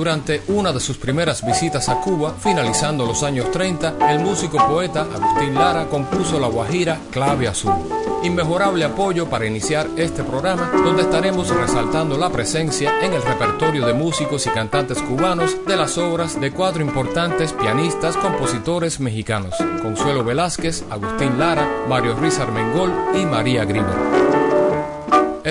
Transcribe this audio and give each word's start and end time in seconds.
Durante 0.00 0.40
una 0.48 0.72
de 0.72 0.80
sus 0.80 0.96
primeras 0.96 1.44
visitas 1.44 1.90
a 1.90 2.00
Cuba, 2.00 2.34
finalizando 2.40 3.04
los 3.04 3.22
años 3.22 3.50
30, 3.50 3.96
el 4.08 4.20
músico 4.20 4.56
poeta 4.66 5.02
Agustín 5.02 5.54
Lara 5.54 5.88
compuso 5.90 6.40
la 6.40 6.46
guajira 6.46 6.98
Clave 7.10 7.48
Azul. 7.48 7.74
Inmejorable 8.22 8.82
apoyo 8.82 9.28
para 9.28 9.44
iniciar 9.44 9.88
este 9.98 10.24
programa, 10.24 10.70
donde 10.72 11.02
estaremos 11.02 11.54
resaltando 11.54 12.16
la 12.16 12.30
presencia 12.30 12.98
en 13.02 13.12
el 13.12 13.20
repertorio 13.20 13.84
de 13.84 13.92
músicos 13.92 14.46
y 14.46 14.48
cantantes 14.48 15.02
cubanos 15.02 15.54
de 15.66 15.76
las 15.76 15.98
obras 15.98 16.40
de 16.40 16.50
cuatro 16.50 16.80
importantes 16.80 17.52
pianistas, 17.52 18.16
compositores 18.16 19.00
mexicanos: 19.00 19.54
Consuelo 19.82 20.24
Velázquez, 20.24 20.82
Agustín 20.88 21.38
Lara, 21.38 21.68
Mario 21.90 22.14
Ruiz 22.14 22.38
Armengol 22.38 22.90
y 23.14 23.26
María 23.26 23.66
Grima. 23.66 24.39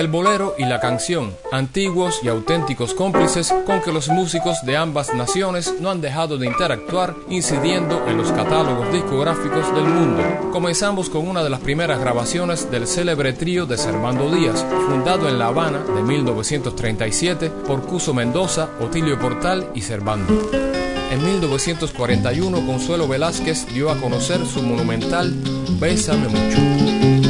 El 0.00 0.08
bolero 0.08 0.54
y 0.56 0.64
la 0.64 0.80
canción, 0.80 1.36
antiguos 1.52 2.20
y 2.22 2.28
auténticos 2.28 2.94
cómplices 2.94 3.52
con 3.66 3.82
que 3.82 3.92
los 3.92 4.08
músicos 4.08 4.64
de 4.64 4.78
ambas 4.78 5.12
naciones 5.12 5.74
no 5.78 5.90
han 5.90 6.00
dejado 6.00 6.38
de 6.38 6.46
interactuar, 6.46 7.14
incidiendo 7.28 8.08
en 8.08 8.16
los 8.16 8.32
catálogos 8.32 8.90
discográficos 8.94 9.74
del 9.74 9.84
mundo. 9.84 10.22
Comenzamos 10.52 11.10
con 11.10 11.28
una 11.28 11.44
de 11.44 11.50
las 11.50 11.60
primeras 11.60 12.00
grabaciones 12.00 12.70
del 12.70 12.86
célebre 12.86 13.34
trío 13.34 13.66
de 13.66 13.76
Servando 13.76 14.34
Díaz, 14.34 14.64
fundado 14.88 15.28
en 15.28 15.38
La 15.38 15.48
Habana 15.48 15.80
de 15.80 16.02
1937 16.02 17.50
por 17.50 17.82
Cuso 17.82 18.14
Mendoza, 18.14 18.70
Otilio 18.80 19.18
Portal 19.18 19.68
y 19.74 19.82
Servando. 19.82 20.32
En 21.10 21.22
1941 21.22 22.66
Consuelo 22.66 23.06
Velázquez 23.06 23.66
dio 23.74 23.90
a 23.90 24.00
conocer 24.00 24.46
su 24.46 24.62
monumental 24.62 25.34
Bésame 25.78 26.26
mucho. 26.28 27.29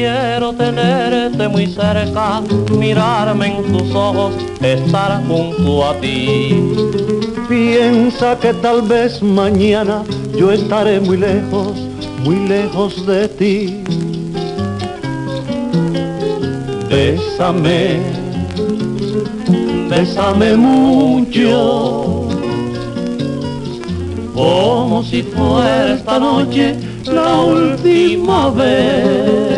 Quiero 0.00 0.54
tenerte 0.54 1.46
muy 1.46 1.66
cerca, 1.66 2.40
mirarme 2.74 3.58
en 3.58 3.70
tus 3.70 3.94
ojos, 3.94 4.32
estar 4.62 5.22
junto 5.26 5.86
a 5.86 5.94
ti. 6.00 6.74
Piensa 7.46 8.38
que 8.38 8.54
tal 8.54 8.80
vez 8.80 9.22
mañana 9.22 10.02
yo 10.38 10.52
estaré 10.52 11.00
muy 11.00 11.18
lejos, 11.18 11.74
muy 12.24 12.48
lejos 12.48 13.04
de 13.06 13.28
ti. 13.28 13.84
Bésame, 16.88 18.00
bésame 19.90 20.56
mucho, 20.56 22.26
como 24.32 25.02
si 25.04 25.22
fuera 25.24 25.92
esta 25.92 26.18
noche 26.18 26.74
la 27.04 27.40
última 27.42 28.48
vez. 28.48 29.49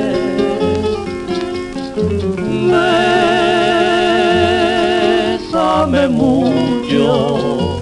Bésame 5.83 6.07
mucho, 6.07 7.81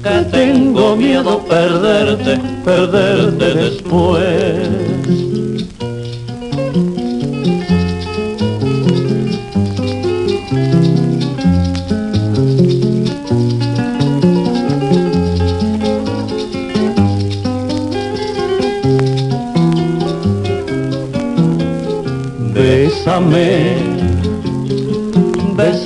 que 0.00 0.24
tengo 0.30 0.94
miedo 0.94 1.40
perderte, 1.40 2.38
perderte 2.64 3.54
después. 3.54 4.68
Bésame, 22.54 23.87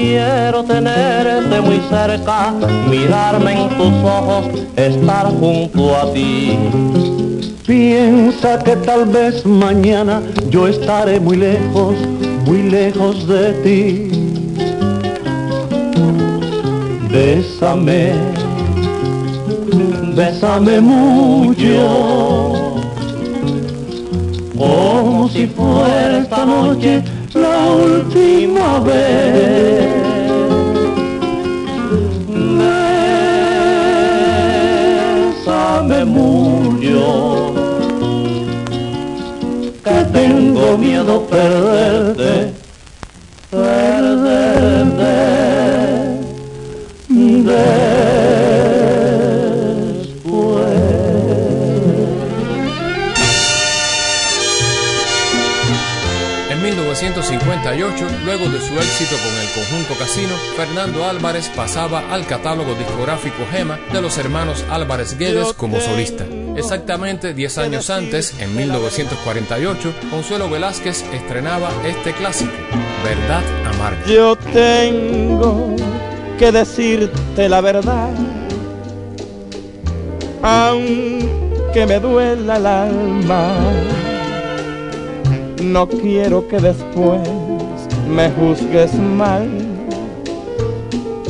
Quiero 0.00 0.64
tenerte 0.64 1.60
muy 1.60 1.78
cerca, 1.90 2.54
mirarme 2.88 3.52
en 3.52 3.68
tus 3.68 3.92
ojos, 4.02 4.46
estar 4.74 5.26
junto 5.26 5.94
a 5.94 6.10
ti. 6.14 6.58
Piensa 7.66 8.58
que 8.60 8.76
tal 8.76 9.04
vez 9.04 9.44
mañana 9.44 10.22
yo 10.48 10.66
estaré 10.68 11.20
muy 11.20 11.36
lejos, 11.36 11.96
muy 12.46 12.62
lejos 12.62 13.28
de 13.28 13.52
ti. 13.62 14.10
Bésame, 17.10 18.12
bésame 20.16 20.80
mucho, 20.80 21.74
como 24.56 25.28
si 25.28 25.46
fuera 25.46 26.18
esta 26.18 26.46
noche 26.46 27.02
la 27.34 27.70
última 27.72 28.80
vez. 28.80 29.88
Bésame 35.34 36.04
mucho, 36.04 37.54
que 39.84 40.04
tengo 40.12 40.78
miedo 40.78 41.26
perderte 41.26 42.59
después. 57.30 57.50
En 57.50 57.66
1950 57.66 57.70
1968, 57.70 58.24
luego 58.24 58.48
de 58.48 58.60
su 58.60 58.74
éxito 58.74 59.16
con 59.22 59.34
el 59.40 59.48
conjunto 59.54 59.94
Casino, 59.98 60.34
Fernando 60.56 61.04
Álvarez 61.04 61.48
pasaba 61.54 62.12
al 62.12 62.26
catálogo 62.26 62.74
discográfico 62.74 63.44
Gema 63.50 63.78
de 63.92 64.02
los 64.02 64.18
hermanos 64.18 64.64
Álvarez 64.70 65.16
Guedes 65.18 65.52
como 65.54 65.80
solista. 65.80 66.24
Exactamente 66.56 67.32
10 67.34 67.58
años 67.58 67.90
antes, 67.90 68.34
en 68.40 68.54
1948, 68.56 69.92
Consuelo 70.10 70.50
Velázquez 70.50 71.04
estrenaba 71.12 71.70
este 71.84 72.12
clásico, 72.12 72.52
Verdad 73.04 73.42
Amarga. 73.66 74.04
Yo 74.06 74.36
tengo 74.36 75.76
que 76.38 76.52
decirte 76.52 77.48
la 77.48 77.60
verdad, 77.60 78.10
aunque 80.42 81.86
me 81.86 82.00
duela 82.00 82.56
el 82.56 82.66
alma 82.66 83.54
no 85.62 85.88
quiero 85.88 86.46
que 86.48 86.58
después 86.58 87.20
me 88.08 88.30
juzgues 88.30 88.94
mal 88.94 89.48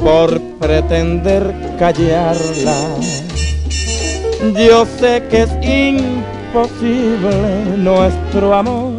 por 0.00 0.40
pretender 0.58 1.54
callarla. 1.78 2.76
Yo 4.54 4.86
sé 4.98 5.22
que 5.30 5.42
es 5.42 5.50
imposible 5.62 7.76
nuestro 7.76 8.54
amor, 8.54 8.94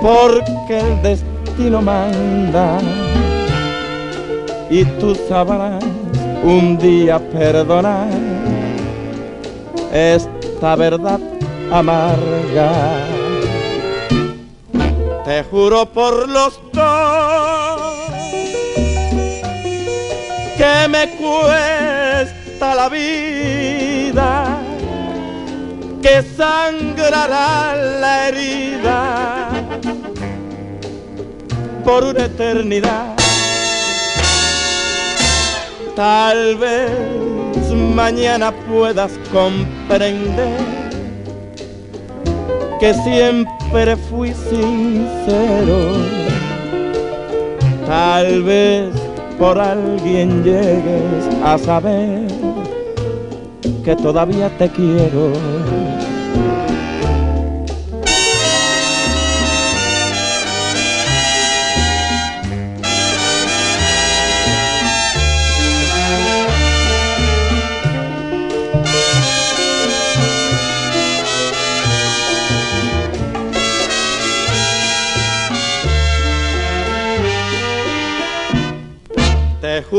porque 0.00 0.78
el 0.78 1.02
destino 1.02 1.82
manda 1.82 2.78
y 4.70 4.84
tú 4.84 5.16
sabrás 5.28 5.82
un 6.44 6.78
día 6.78 7.18
perdonar 7.18 8.08
esta 9.92 10.76
verdad 10.76 11.18
amarga. 11.72 13.19
Te 15.30 15.44
juro 15.44 15.86
por 15.86 16.28
los 16.28 16.60
dos 16.72 17.80
que 20.58 20.88
me 20.88 21.08
cuesta 21.10 22.74
la 22.74 22.88
vida, 22.88 24.58
que 26.02 26.24
sangrará 26.36 27.76
la 27.76 28.28
herida 28.28 29.48
por 31.84 32.02
una 32.02 32.24
eternidad. 32.24 33.14
Tal 35.94 36.56
vez 36.56 37.70
mañana 37.94 38.50
puedas 38.66 39.12
comprender 39.30 40.79
que 42.80 42.94
siempre 42.94 43.94
fui 43.94 44.32
sincero. 44.32 45.92
Tal 47.86 48.42
vez 48.42 48.88
por 49.38 49.58
alguien 49.58 50.42
llegues 50.42 51.28
a 51.44 51.58
saber 51.58 52.26
que 53.84 53.94
todavía 53.96 54.48
te 54.56 54.68
quiero. 54.70 55.32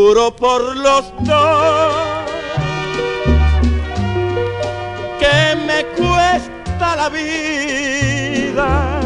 Juro 0.01 0.35
por 0.35 0.75
los 0.77 1.03
dos 1.19 1.93
que 5.19 5.55
me 5.67 5.85
cuesta 5.95 6.95
la 6.95 7.07
vida, 7.09 8.99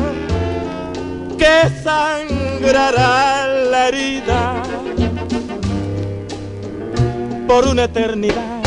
que 1.38 1.58
sangrará 1.84 3.46
la 3.72 3.90
herida 3.90 4.64
por 7.46 7.68
una 7.68 7.84
eternidad. 7.84 8.62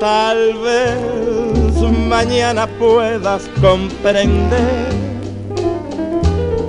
Tal 0.00 0.54
vez 0.64 1.90
mañana 2.08 2.66
puedas 2.78 3.42
comprender 3.60 4.88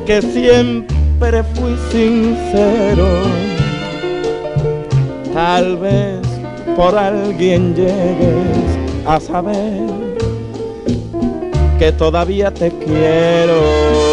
que 0.05 0.21
siempre 0.21 0.92
fui 1.31 1.77
sincero. 1.89 3.07
Tal 5.33 5.77
vez 5.77 6.19
por 6.75 6.97
alguien 6.97 7.73
llegues 7.73 9.07
a 9.07 9.19
saber 9.19 9.87
que 11.79 11.91
todavía 11.93 12.53
te 12.53 12.71
quiero. 12.71 14.12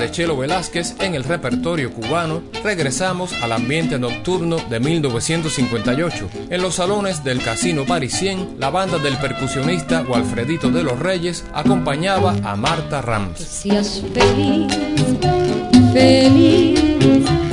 De 0.00 0.10
Chelo 0.10 0.36
Velázquez 0.36 0.96
en 1.00 1.14
el 1.14 1.24
repertorio 1.24 1.92
cubano, 1.92 2.42
regresamos 2.64 3.34
al 3.42 3.52
ambiente 3.52 3.98
nocturno 3.98 4.56
de 4.70 4.80
1958. 4.80 6.28
En 6.48 6.62
los 6.62 6.76
salones 6.76 7.22
del 7.22 7.42
Casino 7.42 7.84
Parisien, 7.84 8.56
la 8.58 8.70
banda 8.70 8.98
del 8.98 9.16
percusionista 9.18 10.02
Walfredito 10.02 10.70
de 10.70 10.82
los 10.82 10.98
Reyes 10.98 11.44
acompañaba 11.52 12.34
a 12.42 12.56
Marta 12.56 13.02
Rams. 13.02 13.40
feliz. 15.92 17.49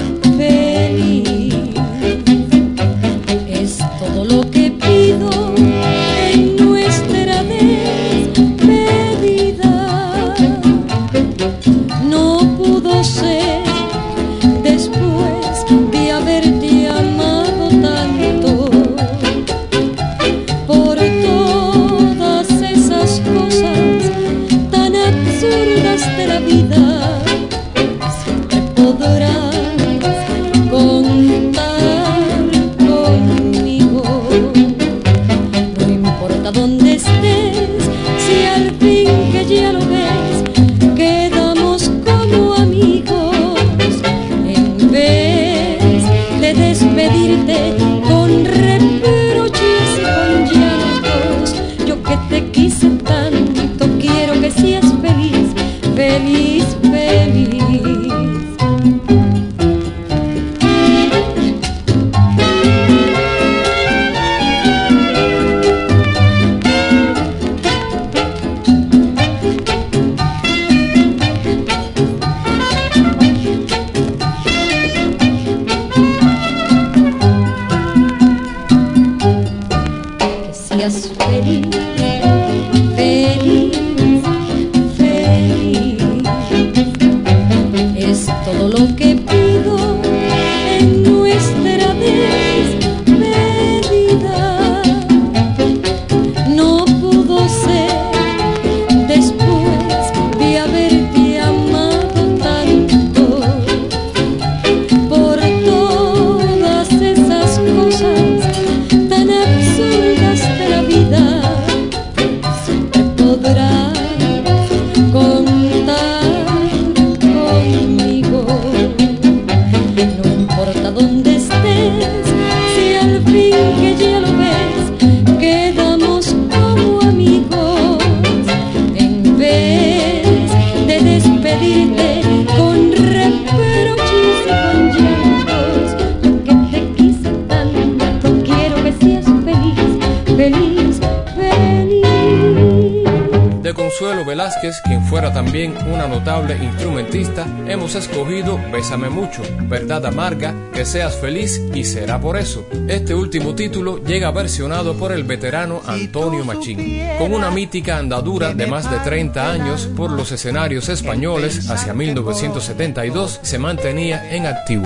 Verdad 150.07 150.23
amarga, 150.23 150.55
que 150.73 150.85
seas 150.85 151.17
feliz 151.17 151.61
y 151.73 151.83
será 151.83 152.19
por 152.19 152.37
eso. 152.37 152.65
Este 152.87 153.13
último 153.13 153.53
título 153.55 154.01
llega 154.03 154.31
versionado 154.31 154.95
por 154.95 155.11
el 155.11 155.25
veterano 155.25 155.81
Antonio 155.85 156.45
Machín, 156.45 157.01
con 157.19 157.33
una 157.33 157.51
mítica 157.51 157.97
andadura 157.97 158.53
de 158.53 158.67
más 158.67 158.89
de 158.89 158.99
30 158.99 159.51
años 159.51 159.89
por 159.97 160.11
los 160.11 160.31
escenarios 160.31 160.87
españoles 160.87 161.69
hacia 161.69 161.93
1972 161.93 163.39
se 163.41 163.59
mantenía 163.59 164.33
en 164.33 164.45
activo. 164.45 164.85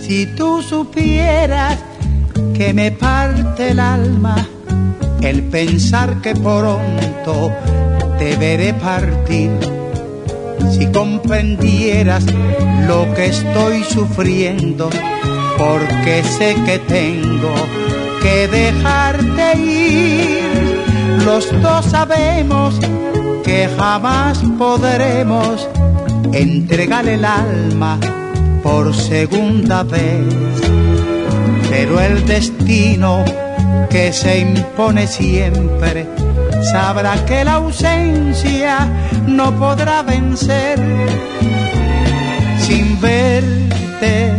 Si 0.00 0.26
tú 0.34 0.62
supieras 0.62 1.78
que 2.56 2.72
me 2.72 2.90
parte 2.90 3.70
el 3.70 3.80
alma 3.80 4.36
el 5.20 5.42
pensar 5.42 6.22
que 6.22 6.34
pronto 6.34 7.52
te 8.18 8.36
veré 8.36 8.72
partir, 8.72 9.50
si 10.70 10.86
comprendieras 10.86 12.24
lo 12.86 13.12
que 13.14 13.26
estoy 13.26 13.82
sufriendo, 13.84 14.88
porque 15.58 16.22
sé 16.22 16.56
que 16.64 16.78
tengo 16.78 17.54
que 18.22 18.48
dejarte 18.48 19.58
ir, 19.58 21.24
los 21.24 21.50
dos 21.60 21.84
sabemos 21.86 22.78
que 23.44 23.68
jamás 23.76 24.38
podremos 24.56 25.68
entregar 26.32 27.06
el 27.06 27.24
alma 27.24 27.98
por 28.62 28.94
segunda 28.94 29.82
vez. 29.82 30.95
Pero 31.70 32.00
el 32.00 32.24
destino 32.26 33.24
que 33.90 34.12
se 34.12 34.38
impone 34.40 35.06
siempre 35.06 36.06
sabrá 36.72 37.24
que 37.24 37.44
la 37.44 37.54
ausencia 37.54 38.88
no 39.26 39.54
podrá 39.56 40.02
vencer 40.02 40.78
sin 42.60 43.00
verte. 43.00 44.34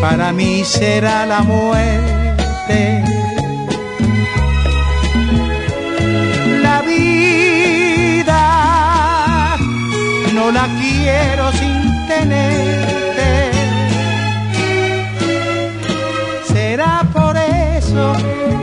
Para 0.00 0.32
mí 0.32 0.62
será 0.64 1.26
la 1.26 1.40
muerte. 1.40 3.04
La 6.62 6.82
vida 6.82 8.42
no 10.34 10.50
la 10.50 10.66
quiero 10.80 11.52
sin 11.52 12.06
tenerte. 12.06 13.03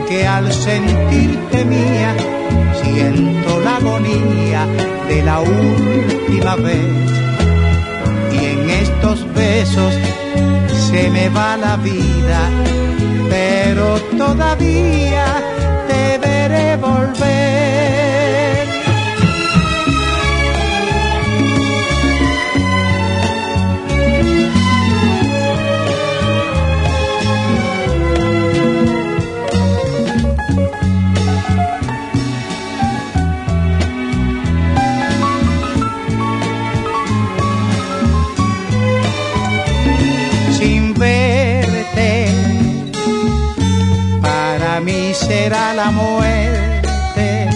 Que 0.08 0.26
al 0.26 0.52
sentirte 0.52 1.64
mía 1.64 2.14
siento 2.82 3.60
la 3.60 3.76
agonía 3.76 4.66
de 5.08 5.22
la 5.22 5.40
última 5.40 6.56
vez. 6.56 7.10
Y 8.32 8.44
en 8.44 8.70
estos 8.70 9.26
besos 9.34 9.94
se 10.90 11.10
me 11.10 11.28
va 11.30 11.56
la 11.56 11.76
vida, 11.76 12.40
pero 13.30 13.98
todavía 14.18 15.24
te 15.88 16.18
veré 16.18 16.76
volver. 16.76 17.51
Para 44.72 44.84
mí 44.84 45.12
será 45.12 45.74
la 45.74 45.90
muerte. 45.90 47.50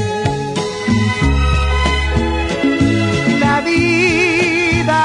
La 3.41 3.63
vida 3.63 5.03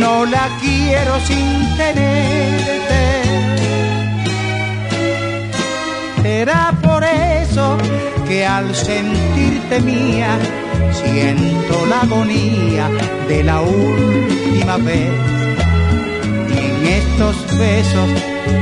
no 0.00 0.26
la 0.26 0.48
quiero 0.60 1.20
sin 1.20 1.76
tenerte. 1.76 3.04
Será 6.20 6.74
por 6.82 7.04
eso 7.04 7.78
que 8.26 8.44
al 8.44 8.74
sentirte 8.74 9.78
mía 9.82 10.36
siento 11.00 11.86
la 11.86 12.00
agonía 12.00 12.90
de 13.28 13.44
la 13.44 13.60
última 13.60 14.78
vez 14.78 15.37
estos 17.18 17.58
besos 17.58 18.08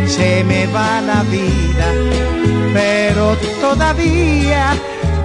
se 0.07 0.43
me 0.45 0.67
va 0.69 1.03
la 1.03 1.23
vida, 1.25 1.93
pero 2.73 3.37
todavía 3.61 4.75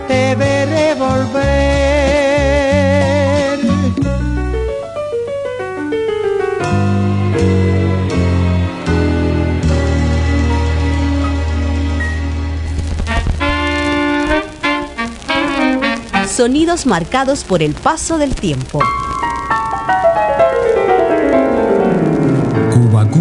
te 0.09 0.35
veré 0.35 0.95
volver. 0.95 2.11
Sonidos 16.27 16.85
marcados 16.85 17.45
por 17.45 17.63
el 17.63 17.73
paso 17.75 18.17
del 18.17 18.35
tiempo. 18.35 18.81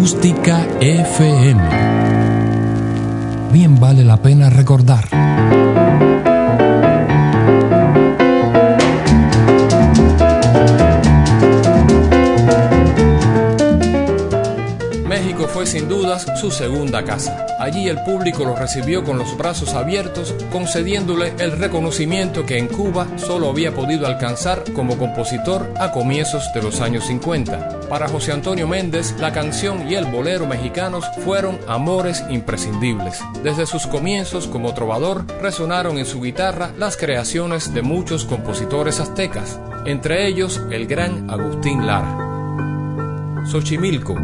Acústica 0.01 0.67
FM. 0.79 1.61
Bien 3.53 3.79
vale 3.79 4.03
la 4.03 4.17
pena 4.17 4.49
recordar. 4.49 5.07
México 15.07 15.47
fue 15.47 15.67
sin 15.67 15.87
dudas 15.87 16.25
su 16.35 16.49
segunda 16.49 17.03
casa. 17.03 17.45
Allí 17.59 17.87
el 17.87 18.01
público 18.01 18.43
lo 18.43 18.55
recibió 18.55 19.03
con 19.03 19.19
los 19.19 19.37
brazos 19.37 19.75
abiertos, 19.75 20.33
concediéndole 20.51 21.35
el 21.37 21.51
reconocimiento 21.51 22.43
que 22.43 22.57
en 22.57 22.67
Cuba 22.69 23.05
solo 23.17 23.51
había 23.51 23.71
podido 23.75 24.07
alcanzar 24.07 24.63
como 24.73 24.97
compositor 24.97 25.71
a 25.79 25.91
comienzos 25.91 26.51
de 26.55 26.63
los 26.63 26.81
años 26.81 27.05
50. 27.05 27.80
Para 27.91 28.07
José 28.07 28.31
Antonio 28.31 28.69
Méndez, 28.69 29.17
la 29.19 29.33
canción 29.33 29.91
y 29.91 29.95
el 29.95 30.05
bolero 30.05 30.47
mexicanos 30.47 31.03
fueron 31.25 31.59
amores 31.67 32.23
imprescindibles. 32.29 33.19
Desde 33.43 33.65
sus 33.65 33.85
comienzos 33.85 34.47
como 34.47 34.73
trovador 34.73 35.25
resonaron 35.41 35.97
en 35.97 36.05
su 36.05 36.21
guitarra 36.21 36.71
las 36.77 36.95
creaciones 36.95 37.73
de 37.73 37.81
muchos 37.81 38.23
compositores 38.23 39.01
aztecas, 39.01 39.59
entre 39.85 40.25
ellos 40.25 40.61
el 40.71 40.87
gran 40.87 41.29
Agustín 41.29 41.85
Lara. 41.85 43.43
Xochimilco, 43.51 44.15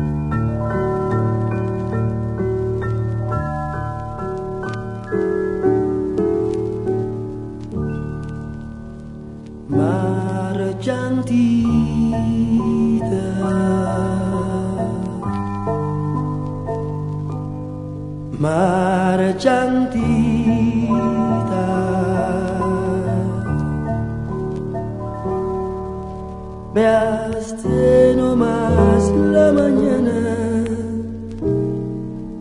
Veaste 26.78 28.14
nomás 28.16 29.04
la 29.34 29.52
mañana, 29.52 30.20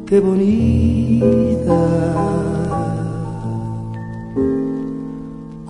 qué 0.06 0.20
bonita, 0.20 1.80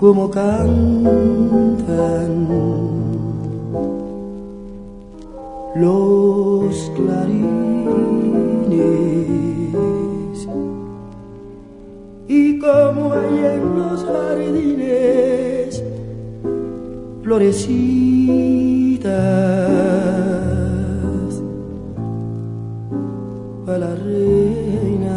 como 0.01 0.29
cantan 0.29 0.87
los 5.77 6.91
clarines 6.97 7.47
en 13.55 13.79
los 13.79 14.05
jardines 14.05 15.83
florecitas 17.23 17.83
para 23.65 23.79
la 23.79 23.95
reina, 23.95 25.17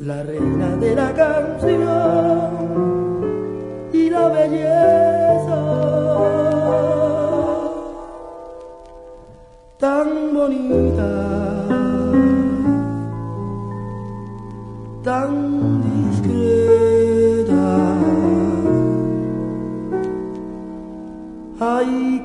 la 0.00 0.22
reina 0.22 0.76
de 0.76 0.94
la 0.94 1.12
canción 1.12 2.50
y 3.92 4.10
la 4.10 4.28
belleza 4.28 5.01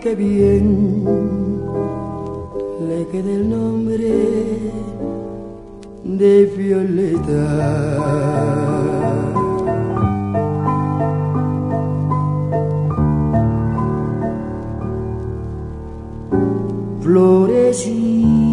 qué 0.02 0.16
bien 0.16 1.04
le 2.88 3.08
queda 3.08 3.32
el 3.32 3.50
nombre 3.50 4.14
de 6.04 6.46
Violeta. 6.58 7.44
florecitas 17.02 18.48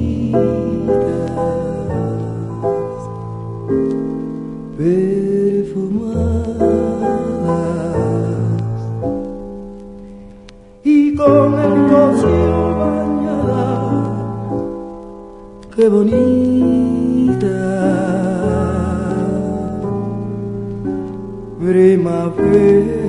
perfumadas 4.77 5.93
y 10.83 11.15
con 11.15 11.53
el 11.59 11.89
rocío 11.89 12.77
bañada 12.79 13.65
qué 15.75 15.87
bonita 15.87 17.47
primavera 21.59 23.02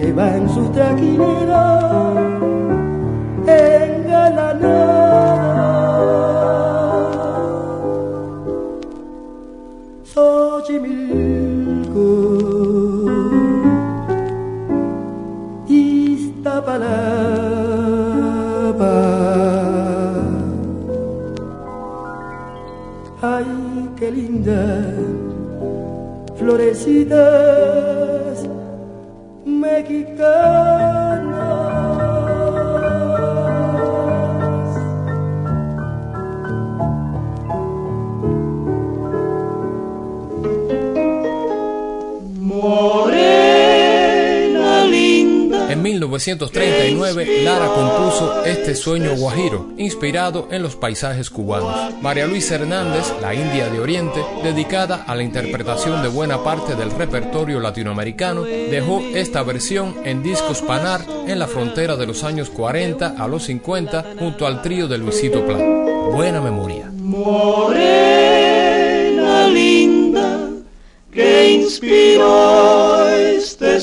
lleva 0.00 0.36
en 0.36 0.48
su 0.48 0.68
traquinera 0.70 1.64
engalanada 3.46 4.80
Xochimilco 10.12 12.08
Iztapalapa. 15.68 17.00
Ay, 23.22 23.90
qué 23.98 24.10
linda 24.10 24.60
florecitas 29.90 30.10
mexicanas 30.20 30.69
1939, 46.20 47.42
Lara 47.44 47.68
compuso 47.68 48.44
Este 48.44 48.74
sueño 48.74 49.16
guajiro, 49.16 49.70
inspirado 49.78 50.48
en 50.50 50.62
los 50.62 50.76
paisajes 50.76 51.30
cubanos. 51.30 51.94
María 52.02 52.26
Luisa 52.26 52.56
Hernández, 52.56 53.10
la 53.22 53.34
India 53.34 53.70
de 53.70 53.80
Oriente, 53.80 54.22
dedicada 54.42 55.04
a 55.06 55.14
la 55.14 55.22
interpretación 55.22 56.02
de 56.02 56.08
buena 56.08 56.44
parte 56.44 56.74
del 56.74 56.90
repertorio 56.90 57.58
latinoamericano, 57.58 58.42
dejó 58.42 59.00
esta 59.14 59.42
versión 59.42 59.96
en 60.04 60.22
discos 60.22 60.60
Panar 60.60 61.00
en 61.26 61.38
la 61.38 61.46
frontera 61.46 61.96
de 61.96 62.06
los 62.06 62.22
años 62.22 62.50
40 62.50 63.14
a 63.18 63.26
los 63.26 63.44
50 63.44 64.16
junto 64.18 64.46
al 64.46 64.60
trío 64.60 64.88
de 64.88 64.98
Luisito 64.98 65.46
Plan. 65.46 66.12
Buena 66.12 66.42
memoria. 66.42 66.92
Morena 66.92 68.28
linda 69.48 70.50
inspiró 71.48 73.08
este. 73.08 73.80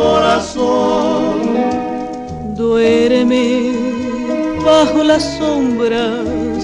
Corazón. 0.00 1.40
Duerme 2.56 3.72
bajo 4.64 5.02
las 5.04 5.22
sombras 5.38 6.60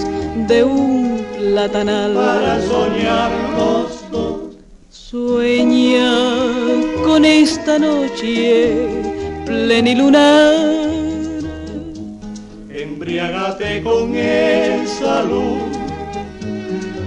de 0.47 0.63
un 0.63 1.25
platanal. 1.37 2.13
Para 2.13 2.61
soñar 2.61 3.31
los 3.57 4.11
dos. 4.11 4.37
Sueña 4.89 6.13
con 7.05 7.25
esta 7.25 7.79
noche 7.79 8.87
plenilunar. 9.45 10.77
Embriágate 12.69 13.81
con 13.81 14.15
esa 14.15 15.23
luz, 15.23 15.63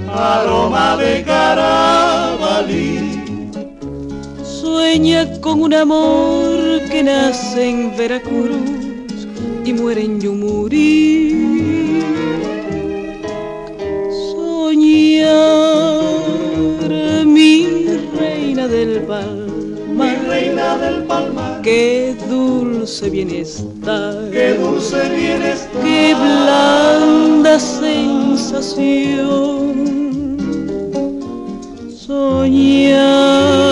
aroma 0.09 0.97
de 0.97 1.23
carabalí. 1.23 3.10
Sueña 4.81 5.29
con 5.43 5.61
un 5.61 5.75
amor 5.75 6.59
que 6.91 7.03
nace 7.03 7.69
en 7.69 7.95
Veracruz 7.99 9.27
y 9.63 9.75
muere 9.75 10.05
en 10.05 10.19
Yumurí. 10.23 12.01
Soñar, 14.33 15.21
mi 17.27 17.87
reina 18.19 18.67
del 18.69 19.01
Mi 19.01 19.07
palmar, 19.07 20.27
reina 20.27 20.79
del 20.79 21.03
palmar, 21.05 21.61
qué 21.61 22.17
dulce 22.31 23.11
bienestar, 23.11 24.31
qué 24.33 24.55
dulce 24.55 25.11
bienestar. 25.11 25.83
qué 25.83 26.15
blanda 26.15 27.59
sensación. 27.61 28.81
Soñar 32.07 33.70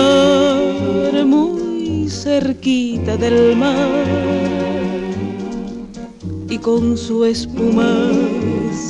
cerquita 2.23 3.15
del 3.15 3.55
mar 3.55 3.87
y 6.49 6.57
con 6.57 6.97
su 6.97 7.23
espuma 7.23 8.11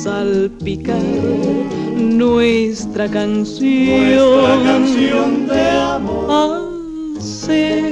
salpicar 0.02 1.00
nuestra 1.96 3.08
canción. 3.08 4.16
Nuestra 4.16 4.62
canción 4.64 5.46
de 5.46 5.70
amor, 5.70 7.18
hacer 7.18 7.84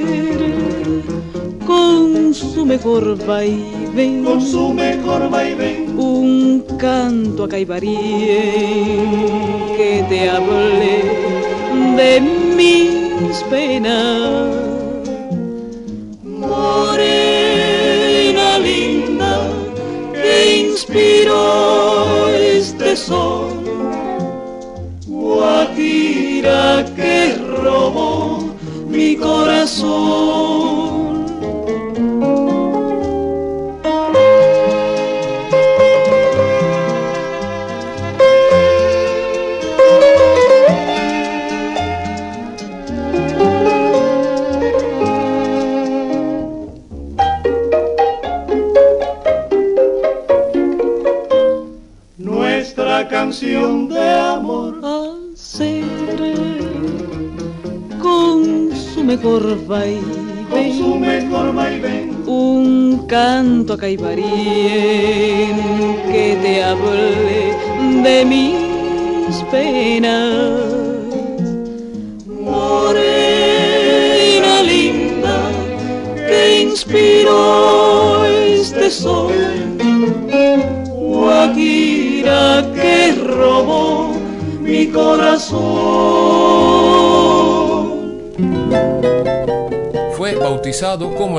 con 1.64 2.34
su 2.34 2.66
mejor 2.66 3.16
vaivén 3.24 4.24
con 4.24 4.40
su 4.40 4.72
mejor 4.74 5.30
vaivén. 5.30 5.96
un 5.96 6.64
canto 6.78 7.44
a 7.44 7.48
caibarien 7.48 7.94
que 9.76 10.04
te 10.08 10.30
hable 10.30 11.04
de 11.96 12.20
mis 12.56 13.42
penas. 13.44 14.67
Que 20.88 21.22
inspiró 21.22 22.28
este 22.28 22.96
sol, 22.96 23.64
Guajira 25.06 26.84
que 26.96 27.34
robó 27.62 28.54
mi 28.88 29.16
corazón. 29.16 30.37
Caibarín 63.78 64.26
que 66.10 66.36
te 66.42 66.62
hable 66.62 67.54
de 68.02 68.24
mis 68.24 69.42
penas. 69.50 70.67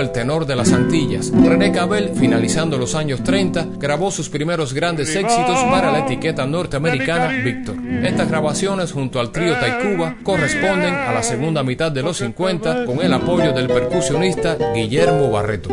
El 0.02 0.12
tenor 0.12 0.46
de 0.46 0.56
las 0.56 0.72
Antillas. 0.72 1.32
René 1.32 1.72
Cabel, 1.72 2.12
finalizando 2.16 2.78
los 2.78 2.96
años 2.96 3.24
30, 3.24 3.68
grabó 3.78 4.12
sus 4.12 4.30
primeros 4.30 4.74
grandes 4.74 5.16
éxitos 5.16 5.60
para 5.70 5.92
la 5.92 6.00
etiqueta 6.00 6.46
norteamericana 6.46 7.30
Victor. 7.44 7.76
Estas 8.04 8.30
grabaciones 8.30 8.92
junto 8.92 9.20
al 9.20 9.32
trío 9.32 9.56
Taikuba 9.56 10.16
corresponden 10.24 10.94
a 10.94 11.14
la 11.14 11.24
segunda 11.24 11.64
mitad 11.64 11.92
de 11.92 12.04
los 12.04 12.18
50 12.18 12.86
con 12.86 13.02
el 13.02 13.14
apoyo 13.14 13.52
del 13.54 13.68
percusionista 13.68 14.58
Guillermo 14.74 15.32
Barreto. 15.32 15.70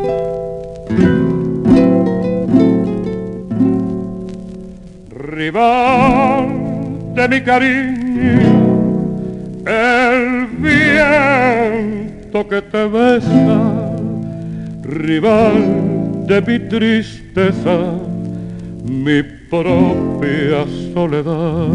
Rival 5.10 6.66
de 7.14 7.28
mi 7.28 7.40
cariño, 7.42 8.76
el 9.66 10.46
viento 10.58 12.48
que 12.48 12.62
te 12.62 12.86
besa, 12.86 13.75
rival 14.98 16.26
de 16.26 16.40
mi 16.42 16.58
tristeza, 16.58 17.76
mi 18.84 19.22
propia 19.22 20.64
soledad. 20.92 21.68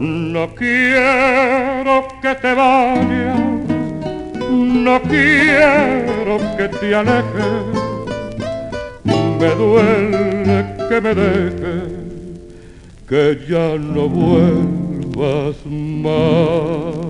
No 0.00 0.54
quiero 0.54 2.06
que 2.22 2.34
te 2.36 2.54
vayas, 2.54 3.40
no 4.50 5.02
quiero 5.02 6.38
que 6.56 6.68
te 6.68 6.94
alejes, 6.94 7.66
me 9.04 9.48
duele 9.54 10.66
que 10.88 11.00
me 11.00 11.14
dejes, 11.14 11.92
que 13.08 13.38
ya 13.48 13.76
no 13.76 14.08
vuelvas 14.08 15.56
más. 15.66 17.09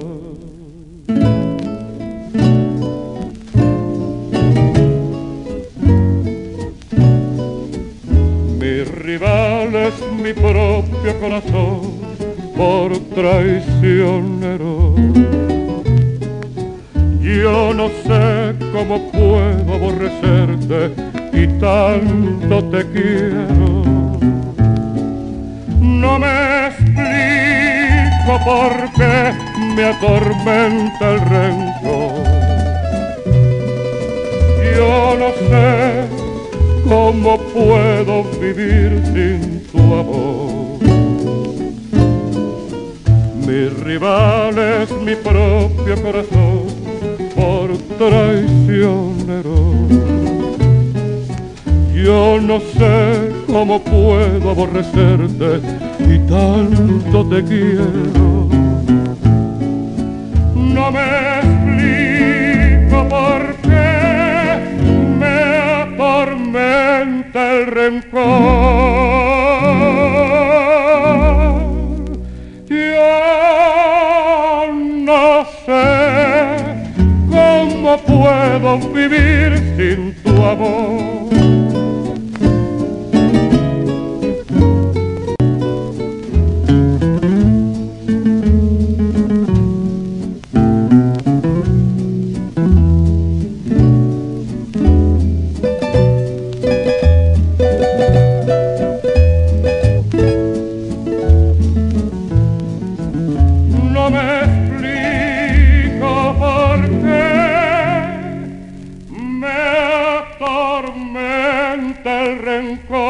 Rencor. 112.40 113.00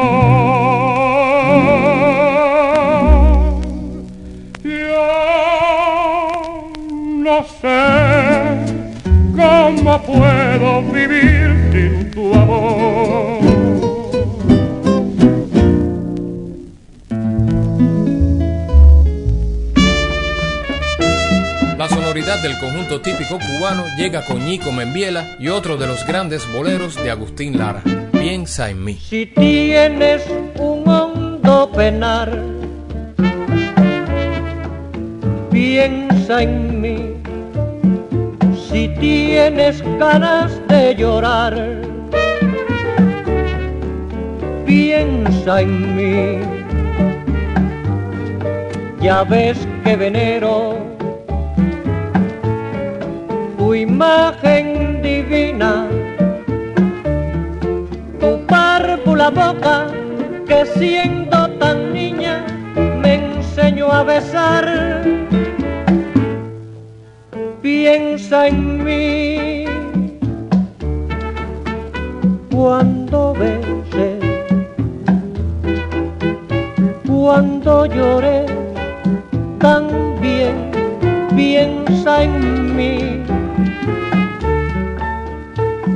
Yo 4.63 5.07
no 7.17 7.45
sé 7.61 7.81
cómo 9.35 10.01
puedo 10.03 10.81
vivir 10.91 11.69
sin 11.71 12.11
tu 12.11 12.33
amor. 12.33 13.41
La 21.77 21.87
sonoridad 21.89 22.41
del 22.43 22.59
conjunto 22.59 23.01
típico 23.01 23.39
cubano 23.39 23.85
llega 23.97 24.23
con 24.25 24.45
Ñico 24.45 24.71
Membiela 24.71 25.35
y 25.39 25.47
otro 25.47 25.77
de 25.77 25.87
los 25.87 26.05
grandes 26.05 26.43
boleros 26.53 26.95
de 26.95 27.09
Agustín 27.09 27.57
Lara, 27.57 27.81
Piensa 28.21 28.69
en 28.69 28.83
mí. 28.83 28.93
Si 28.93 29.25
tienes 29.25 30.23
un 30.59 30.87
hondo 30.87 31.71
penar, 31.71 32.29
piensa 35.49 36.43
en 36.43 36.79
mí. 36.79 36.97
Si 38.69 38.89
tienes 38.99 39.81
ganas 39.97 40.51
de 40.67 40.95
llorar, 40.95 41.81
piensa 44.67 45.61
en 45.61 45.95
mí. 45.95 46.45
Ya 49.01 49.23
ves 49.23 49.57
que 49.83 49.95
venero 49.95 50.77
tu 53.57 53.73
imagen 53.73 55.01
divina, 55.01 55.87
párvula 59.21 59.29
boca 59.29 59.87
que 60.47 60.65
siendo 60.65 61.47
tan 61.59 61.93
niña 61.93 62.43
me 63.01 63.15
enseñó 63.15 63.91
a 63.91 64.03
besar. 64.03 64.65
Piensa 67.61 68.47
en 68.47 68.83
mí 68.83 69.65
cuando 72.51 73.33
beses, 73.33 74.23
cuando 77.07 77.85
llores, 77.85 78.51
también 79.59 80.71
piensa 81.35 82.23
en 82.23 82.75
mí 82.75 83.23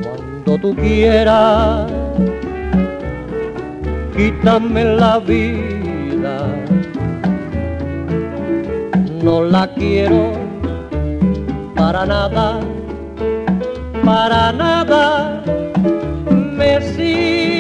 cuando 0.04 0.58
tú 0.60 0.76
quieras 0.76 1.95
quítame 4.16 4.84
la 4.84 5.20
vida. 5.20 6.38
No 9.24 9.44
la 9.44 9.68
quiero 9.74 10.34
para 11.76 12.06
nada, 12.06 12.60
para 14.04 14.52
nada 14.52 15.44
me 16.32 16.82
sirve 16.82 17.55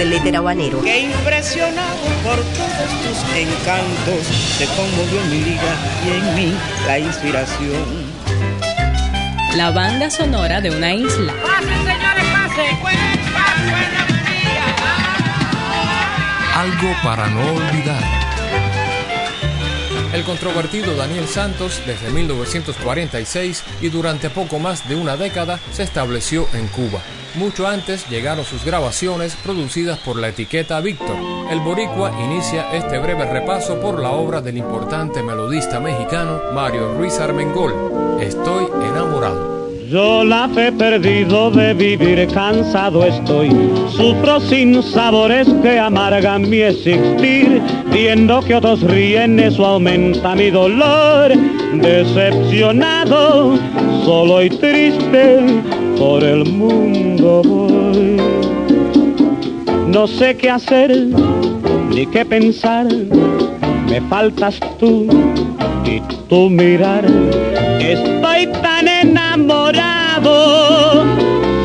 éter 0.00 0.36
habanero. 0.36 0.80
Qué 0.82 1.00
impresionado 1.00 2.04
por 2.22 2.36
todos 2.36 2.90
tus 3.02 3.36
encantos, 3.36 4.58
te 4.58 4.66
conmovió 4.66 5.20
mi 5.30 5.40
liga 5.40 5.76
y 6.04 6.10
en 6.10 6.34
mí 6.34 6.54
la 6.86 6.98
inspiración. 6.98 8.14
La 9.56 9.70
banda 9.70 10.10
sonora 10.10 10.60
de 10.60 10.70
una 10.70 10.94
isla. 10.94 11.32
¡Pasen, 11.42 11.68
señores, 11.68 12.24
pasen! 12.32 12.76
Algo 16.56 16.94
para 17.02 17.28
no 17.28 17.54
olvidar. 17.54 18.02
El 20.12 20.22
controvertido 20.22 20.94
Daniel 20.94 21.26
Santos, 21.26 21.82
desde 21.86 22.08
1946 22.10 23.64
y 23.80 23.88
durante 23.88 24.30
poco 24.30 24.60
más 24.60 24.88
de 24.88 24.94
una 24.94 25.16
década, 25.16 25.58
se 25.72 25.82
estableció 25.82 26.48
en 26.52 26.68
Cuba. 26.68 27.00
Mucho 27.36 27.66
antes 27.66 28.08
llegaron 28.08 28.44
sus 28.44 28.64
grabaciones 28.64 29.34
producidas 29.42 29.98
por 29.98 30.16
la 30.16 30.28
etiqueta 30.28 30.80
Víctor. 30.80 31.16
El 31.50 31.58
boricua 31.60 32.12
inicia 32.22 32.72
este 32.72 32.98
breve 32.98 33.24
repaso 33.24 33.80
por 33.80 34.00
la 34.00 34.12
obra 34.12 34.40
del 34.40 34.56
importante 34.56 35.20
melodista 35.20 35.80
mexicano 35.80 36.40
Mario 36.52 36.94
Ruiz 36.94 37.18
Armengol, 37.18 37.74
Estoy 38.20 38.66
enamorado. 38.88 39.54
Yo 39.88 40.24
la 40.24 40.48
fe 40.48 40.72
perdido 40.72 41.50
de 41.50 41.74
vivir, 41.74 42.26
cansado 42.32 43.04
estoy. 43.04 43.50
Sufro 43.90 44.40
sin 44.40 44.82
sabores 44.82 45.46
que 45.62 45.78
amargan 45.78 46.48
mi 46.48 46.62
existir. 46.62 47.60
Viendo 47.92 48.40
que 48.40 48.54
otros 48.54 48.80
ríen, 48.80 49.38
eso 49.40 49.66
aumenta 49.66 50.34
mi 50.34 50.50
dolor. 50.50 51.32
Decepcionado, 51.74 53.58
solo 54.04 54.42
y 54.42 54.50
triste, 54.50 55.62
por 55.98 56.22
el 56.22 56.44
mundo 56.44 57.42
voy. 57.44 58.16
No 59.88 60.06
sé 60.06 60.36
qué 60.36 60.50
hacer, 60.50 60.90
ni 61.90 62.06
qué 62.06 62.24
pensar. 62.24 62.86
Me 63.88 64.00
faltas 64.08 64.58
tú 64.78 65.06
y 65.84 66.00
tu 66.28 66.50
mirar. 66.50 67.04
Estoy 67.80 68.46
tan 68.62 68.88
enamorado, 68.88 70.34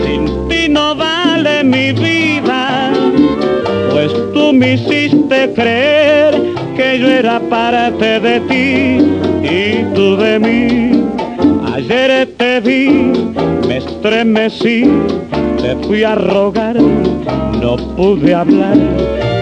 sin 0.04 0.26
ti 0.50 0.70
no 0.70 0.96
vale 0.96 1.64
mi 1.64 1.92
vida, 1.94 2.92
pues 3.92 4.12
tú 4.34 4.54
me 4.54 4.74
hiciste 4.74 5.54
creer 5.54 6.40
que 6.76 7.00
yo 7.00 7.08
era 7.08 7.40
parte 7.40 8.20
de 8.20 8.40
ti 8.42 9.00
y 9.44 9.84
tú 9.96 10.18
de 10.18 10.40
mí. 10.40 11.04
Ayer 11.74 12.28
te 12.38 12.60
vi, 12.60 13.14
estremecí, 14.00 14.86
te 15.62 15.76
fui 15.86 16.04
a 16.06 16.16
rogar, 16.16 16.78
no 16.80 17.76
pude 17.98 18.34
hablar, 18.34 18.78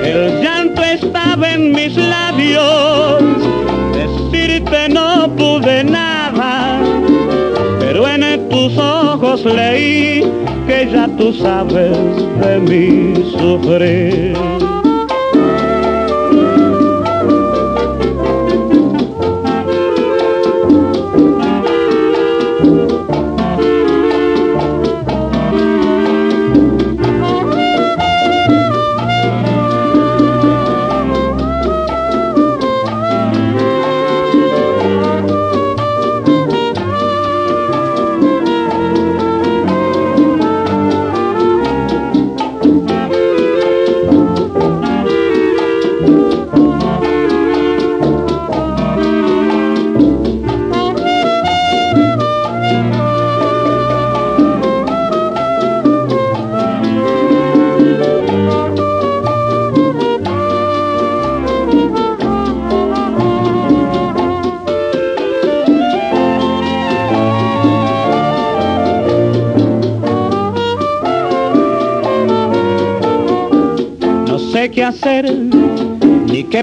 el 0.04 0.42
llanto 0.42 0.82
estaba 0.82 1.54
en 1.54 1.74
mis 1.74 1.96
labios 1.96 3.22
decirte 3.94 4.90
no 4.90 5.30
pude 5.36 5.84
nada, 5.84 6.80
pero 7.80 8.08
en 8.08 8.50
tus 8.50 8.76
ojos 8.80 9.46
leí 9.46 10.24
que 10.66 10.90
ya 10.92 11.08
tú 11.18 11.32
sabes 11.34 11.96
de 12.42 12.60
mí 12.60 13.14
sufrir. 13.38 14.87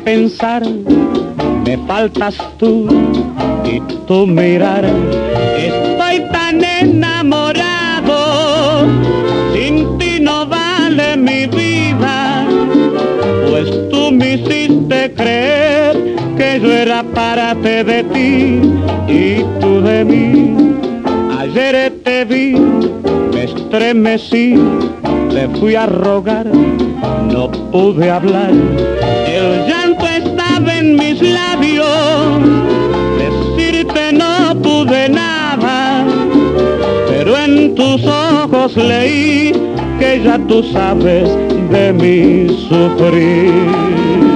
Pensar, 0.04 0.62
me 1.64 1.78
faltas 1.86 2.36
tú 2.58 2.86
y 3.64 3.80
tu 4.06 4.26
mirar. 4.26 4.84
Estoy 5.56 6.20
tan 6.30 6.62
enamorado, 6.62 8.16
sin 9.54 9.98
ti 9.98 10.20
no 10.20 10.46
vale 10.46 11.16
mi 11.16 11.46
vida, 11.46 12.46
pues 13.48 13.70
tú 13.90 14.12
me 14.12 14.34
hiciste 14.34 15.14
creer 15.14 15.96
que 16.36 16.60
yo 16.60 16.70
era 16.70 17.02
parte 17.02 17.82
de 17.82 18.04
ti 18.04 18.60
y 19.08 19.42
tú 19.60 19.80
de 19.80 20.04
mí 20.04 20.54
ayer 21.38 21.92
te 22.04 22.24
vi, 22.24 22.56
me 23.32 23.44
estremecí, 23.44 24.54
te 25.30 25.48
fui 25.58 25.74
a 25.74 25.86
rogar, 25.86 26.46
no 26.46 27.50
pude 27.70 28.10
hablar. 28.10 28.52
El 30.56 30.62
llanto 30.62 30.70
estaba 30.70 30.78
en 30.78 30.96
mis 30.96 31.20
labios, 31.20 31.86
decirte 33.18 34.12
no 34.12 34.54
pude 34.62 35.08
nada, 35.08 36.04
pero 37.08 37.36
en 37.36 37.74
tus 37.74 38.04
ojos 38.06 38.76
leí 38.76 39.52
que 39.98 40.22
ya 40.22 40.38
tú 40.46 40.62
sabes 40.72 41.28
de 41.70 41.92
mi 41.92 42.48
sufrir. 42.68 44.33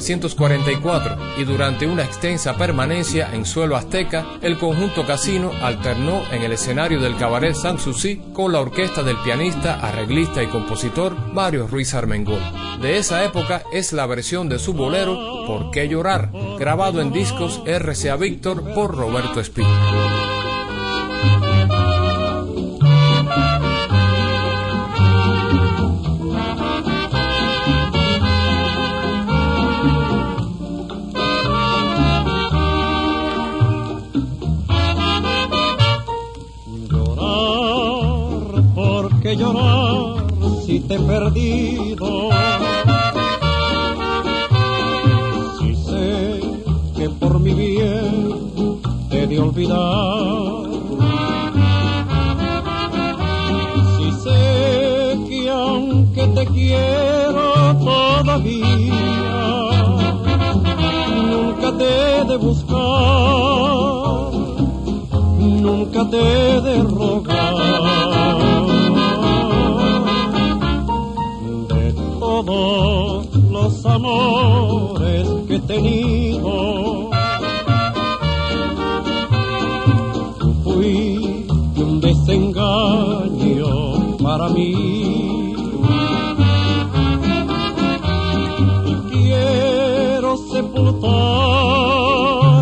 1944 0.00 1.16
y 1.38 1.44
durante 1.44 1.86
una 1.86 2.04
extensa 2.04 2.56
permanencia 2.56 3.30
en 3.32 3.44
suelo 3.44 3.76
azteca, 3.76 4.26
el 4.42 4.58
conjunto 4.58 5.06
Casino 5.06 5.50
alternó 5.62 6.22
en 6.30 6.42
el 6.42 6.52
escenario 6.52 7.00
del 7.00 7.16
cabaret 7.16 7.54
Sanssouci 7.54 8.22
con 8.32 8.52
la 8.52 8.60
orquesta 8.60 9.02
del 9.02 9.16
pianista, 9.18 9.80
arreglista 9.80 10.42
y 10.42 10.46
compositor 10.46 11.14
Mario 11.32 11.66
Ruiz 11.66 11.94
Armengol. 11.94 12.40
De 12.80 12.98
esa 12.98 13.24
época 13.24 13.62
es 13.72 13.92
la 13.92 14.06
versión 14.06 14.48
de 14.48 14.58
su 14.58 14.72
bolero 14.72 15.38
¿Por 15.48 15.70
qué 15.70 15.88
llorar?, 15.88 16.30
grabado 16.58 17.00
en 17.00 17.10
discos 17.10 17.62
RCA 17.64 18.16
Víctor 18.16 18.74
por 18.74 18.94
Roberto 18.94 19.40
Espín. 39.30 39.38
llorar 39.38 40.26
si 40.64 40.80
te 40.80 40.94
he 40.94 40.98
perdido. 40.98 42.30
Si 45.58 45.74
sé 45.74 46.40
que 46.96 47.10
por 47.10 47.38
mi 47.40 47.52
bien 47.52 48.80
te 49.10 49.26
de 49.26 49.38
olvidar. 49.38 50.68
Si 53.96 54.12
sé 54.12 55.18
que 55.28 55.50
aunque 55.50 56.26
te 56.28 56.46
quiero 56.46 57.76
todavía, 57.78 59.36
nunca 61.30 61.76
te 61.76 62.24
de 62.24 62.36
buscar, 62.36 62.78
nunca 65.38 66.10
te 66.10 66.60
de 66.62 66.82
rogar. 66.82 67.87
Amores 73.90 75.28
que 75.46 75.54
he 75.56 75.60
tenido. 75.60 77.10
Fui 80.64 81.46
un 81.76 82.00
desengaño 82.00 83.72
para 84.22 84.48
mí. 84.50 85.54
Quiero 89.10 90.36
sepultar 90.52 91.06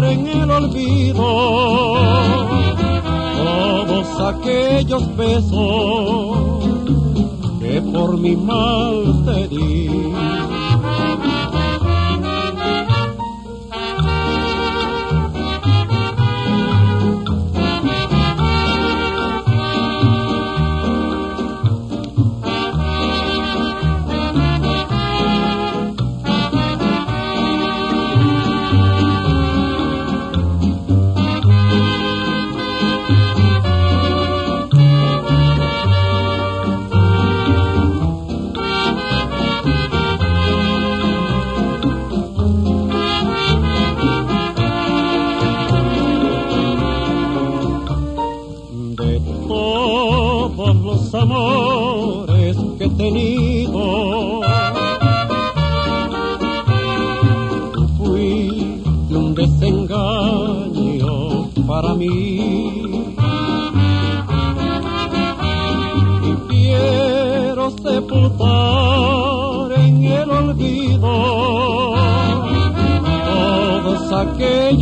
en 0.05 0.27
el 0.27 0.51
olvido 0.51 1.25
todos 3.45 4.21
aquellos 4.35 5.17
besos 5.17 6.57
por 7.97 8.19
mi 8.19 8.37
mal 8.37 9.25
te 9.25 9.49
di. 9.49 10.16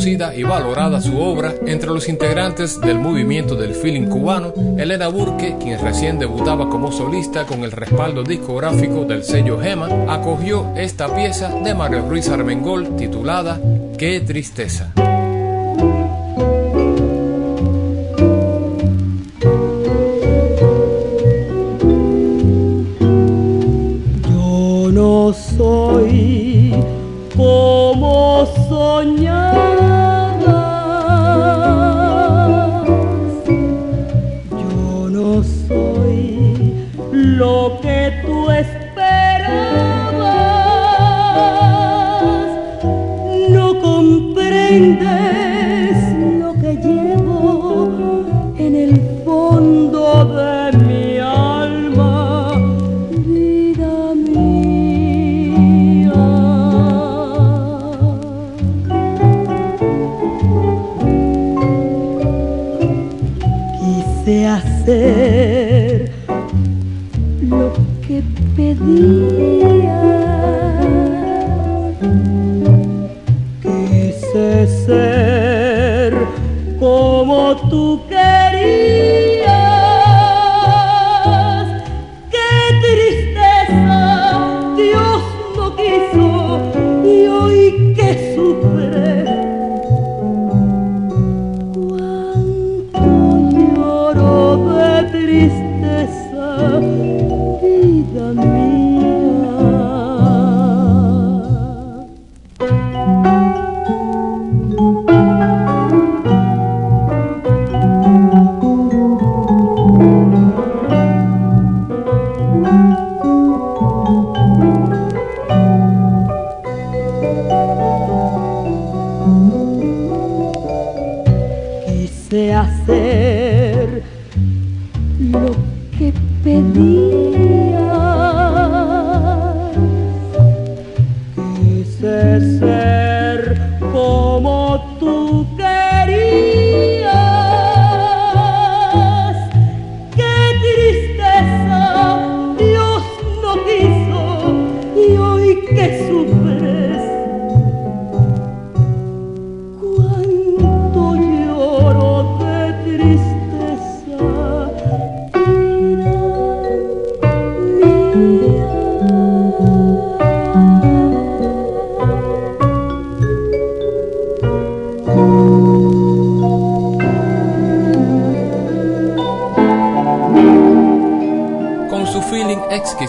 y 0.08 0.44
valorada 0.44 1.02
su 1.02 1.20
obra 1.20 1.56
entre 1.66 1.90
los 1.90 2.08
integrantes 2.08 2.80
del 2.80 3.00
movimiento 3.00 3.56
del 3.56 3.74
feeling 3.74 4.08
cubano, 4.08 4.54
Elena 4.78 5.08
Burke, 5.08 5.58
quien 5.60 5.82
recién 5.82 6.20
debutaba 6.20 6.70
como 6.70 6.92
solista 6.92 7.48
con 7.48 7.64
el 7.64 7.72
respaldo 7.72 8.22
discográfico 8.22 9.06
del 9.06 9.24
sello 9.24 9.60
Gema, 9.60 9.88
acogió 10.08 10.72
esta 10.76 11.16
pieza 11.16 11.50
de 11.50 11.74
Mario 11.74 12.08
Ruiz 12.08 12.30
Armengol 12.30 12.96
titulada 12.96 13.60
Qué 13.98 14.20
tristeza. 14.20 14.94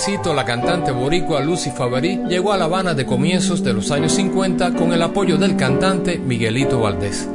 La 0.07 0.45
cantante 0.45 0.93
boricua 0.93 1.41
Lucy 1.41 1.73
Favary 1.73 2.23
llegó 2.29 2.53
a 2.53 2.57
La 2.57 2.67
Habana 2.67 2.95
de 2.95 3.05
comienzos 3.05 3.65
de 3.65 3.73
los 3.73 3.91
años 3.91 4.13
50 4.13 4.75
con 4.75 4.93
el 4.93 5.03
apoyo 5.03 5.37
del 5.37 5.57
cantante 5.57 6.17
Miguelito 6.19 6.79
Valdés. 6.79 7.29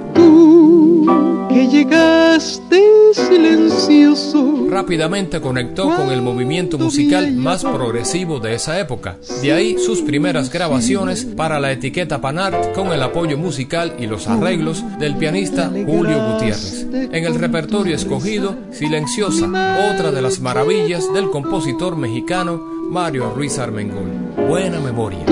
Silencioso. 3.13 4.67
Rápidamente 4.69 5.41
conectó 5.41 5.95
con 5.95 6.09
el 6.09 6.21
movimiento 6.21 6.77
musical 6.77 7.31
más 7.33 7.63
progresivo 7.63 8.39
de 8.39 8.55
esa 8.55 8.79
época. 8.79 9.17
De 9.41 9.51
ahí 9.53 9.77
sus 9.77 10.01
primeras 10.01 10.51
grabaciones 10.51 11.25
para 11.25 11.59
la 11.59 11.71
etiqueta 11.71 12.21
Panart 12.21 12.73
con 12.73 12.91
el 12.91 13.01
apoyo 13.01 13.37
musical 13.37 13.93
y 13.99 14.07
los 14.07 14.27
arreglos 14.27 14.83
del 14.99 15.15
pianista 15.15 15.69
Julio 15.69 16.33
Gutiérrez. 16.33 16.87
En 16.93 17.25
el 17.25 17.35
repertorio 17.35 17.95
escogido, 17.95 18.55
Silenciosa, 18.71 19.45
otra 19.93 20.11
de 20.11 20.21
las 20.21 20.39
maravillas 20.39 21.11
del 21.13 21.29
compositor 21.29 21.95
mexicano 21.95 22.61
Mario 22.89 23.31
Ruiz 23.35 23.57
Armengol. 23.57 24.11
Buena 24.47 24.79
memoria. 24.79 25.25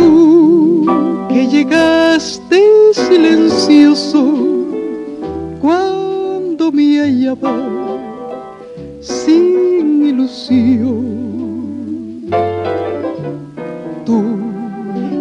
que 1.29 1.47
llegaste 1.47 2.63
silencioso 2.93 4.49
me 6.79 6.99
hallaba 7.01 7.55
sin 9.01 10.05
ilusión. 10.11 11.05
Tú 14.05 14.21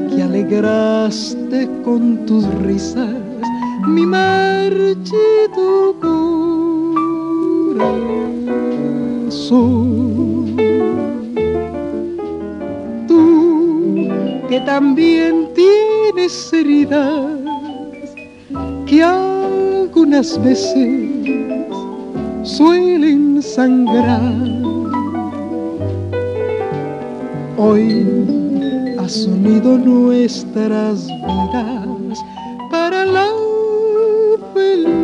que 0.08 0.22
alegraste 0.22 1.68
con 1.84 2.24
tus 2.26 2.44
risas 2.66 3.16
mi 3.88 4.06
marchito 4.06 5.66
corazón. 6.00 7.96
Tú 13.08 13.22
que 14.48 14.60
también 14.60 15.48
tienes 15.54 16.52
heridas 16.52 17.32
que 18.86 19.02
algunas 19.02 20.40
veces 20.44 21.07
suelen 22.58 23.40
sangrar. 23.40 24.34
Hoy 27.56 27.86
has 28.98 29.26
unido 29.26 29.78
nuestras 29.78 31.06
vidas 31.06 32.18
para 32.68 33.04
la 33.04 33.28
felicidad. 34.54 34.98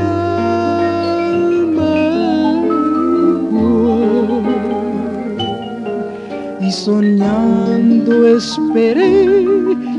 y 6.67 6.71
soñando 6.71 8.27
esperé 8.27 9.45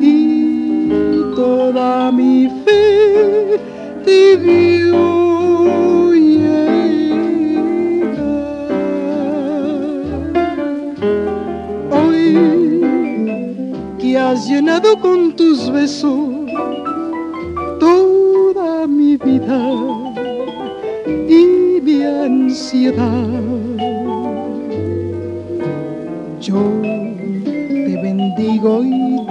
y 0.02 0.90
toda 1.34 2.12
mi 2.12 2.50
fe 2.62 3.58
te 4.04 4.36
vio 4.36 6.12
llegar. 6.12 6.90
Hoy 11.90 12.82
que 13.98 14.18
has 14.18 14.46
llenado 14.46 15.00
con 15.00 15.34
tus 15.36 15.70
besos 15.70 16.28
toda 17.80 18.86
mi 18.86 19.16
vida 19.16 19.60
y 21.28 21.80
mi 21.80 22.02
ansiedad. 22.02 23.67
Bendigo 28.68 29.27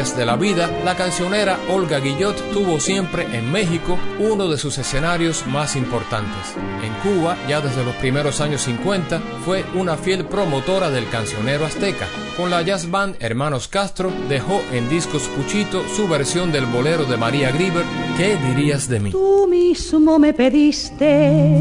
de 0.00 0.24
la 0.24 0.36
vida, 0.36 0.70
la 0.82 0.96
cancionera 0.96 1.58
Olga 1.68 2.00
Guillot 2.00 2.34
tuvo 2.52 2.80
siempre 2.80 3.36
en 3.36 3.52
México 3.52 3.98
uno 4.18 4.48
de 4.48 4.56
sus 4.56 4.78
escenarios 4.78 5.46
más 5.46 5.76
importantes. 5.76 6.56
En 6.82 6.90
Cuba, 7.02 7.36
ya 7.46 7.60
desde 7.60 7.84
los 7.84 7.94
primeros 7.96 8.40
años 8.40 8.62
50, 8.62 9.20
fue 9.44 9.62
una 9.74 9.98
fiel 9.98 10.24
promotora 10.24 10.90
del 10.90 11.06
cancionero 11.10 11.66
azteca. 11.66 12.06
Con 12.38 12.48
la 12.48 12.62
jazz 12.62 12.90
band 12.90 13.16
Hermanos 13.20 13.68
Castro, 13.68 14.10
dejó 14.26 14.62
en 14.72 14.88
discos 14.88 15.24
Puchito 15.36 15.84
su 15.94 16.08
versión 16.08 16.50
del 16.50 16.64
bolero 16.64 17.04
de 17.04 17.18
María 17.18 17.50
Grieber, 17.50 17.84
¿Qué 18.16 18.38
dirías 18.48 18.88
de 18.88 19.00
mí? 19.00 19.10
Tú 19.10 19.46
mismo 19.50 20.18
me 20.18 20.32
pediste 20.32 21.60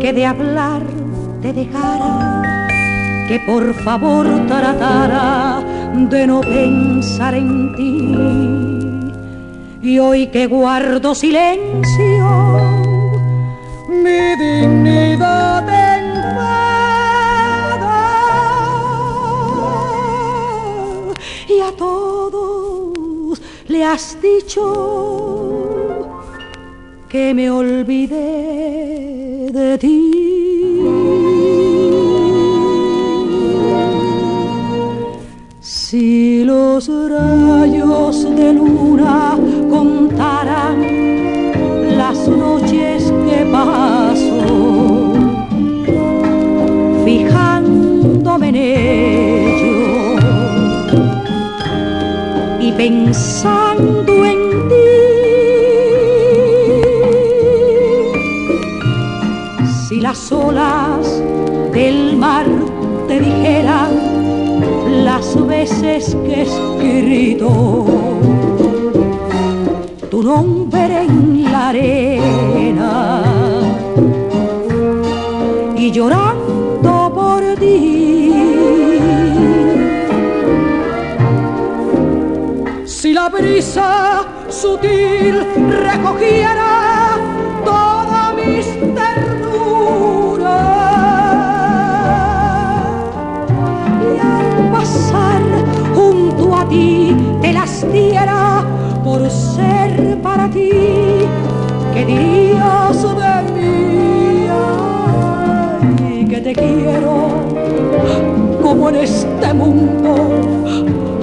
que 0.00 0.12
de 0.12 0.26
hablar 0.26 0.82
te 1.42 1.52
dejara, 1.52 2.66
que 3.28 3.38
por 3.46 3.72
favor 3.84 4.26
tratara 4.48 5.67
de 6.06 6.26
no 6.28 6.40
pensar 6.40 7.34
en 7.34 7.74
ti. 7.74 8.14
Y 9.82 9.98
hoy 9.98 10.28
que 10.28 10.46
guardo 10.46 11.12
silencio, 11.14 12.26
mi 13.88 14.36
dignidad 14.36 15.68
enfada. 15.68 16.04
Y 21.48 21.60
a 21.60 21.72
todos 21.76 23.42
le 23.66 23.84
has 23.84 24.16
dicho 24.22 26.06
que 27.08 27.34
me 27.34 27.50
olvidé 27.50 29.50
de 29.52 29.76
ti. 29.78 30.37
Si 35.90 36.44
los 36.44 36.86
rayos 36.86 38.36
de 38.36 38.52
luna 38.52 39.38
contaran 39.70 40.76
las 41.96 42.28
noches 42.28 43.10
que 43.26 43.46
paso, 43.50 45.14
fijándome 47.06 48.48
en 48.50 48.54
ellos 48.56 50.20
y 52.60 52.72
pensando 52.72 54.26
en 54.26 54.68
ti, 54.68 54.90
si 59.88 60.02
las 60.02 60.30
olas 60.30 61.22
del 61.72 62.14
mar 62.18 62.44
te 63.06 63.20
dijeran 63.20 63.97
las 65.34 65.46
veces 65.46 66.16
que 66.24 66.34
he 66.34 66.42
escrito 66.42 67.84
tu 70.10 70.22
nombre 70.22 71.02
en 71.02 71.44
la 71.52 71.68
arena 71.68 73.22
y 75.76 75.90
llorando 75.90 77.12
por 77.14 77.42
ti. 77.56 78.32
Si 82.86 83.12
la 83.12 83.28
brisa 83.28 84.24
sutil 84.48 85.44
recogiera 85.84 86.57
te 106.48 106.54
quiero 106.54 107.28
como 108.62 108.88
en 108.88 108.96
este 108.96 109.52
mundo 109.52 110.14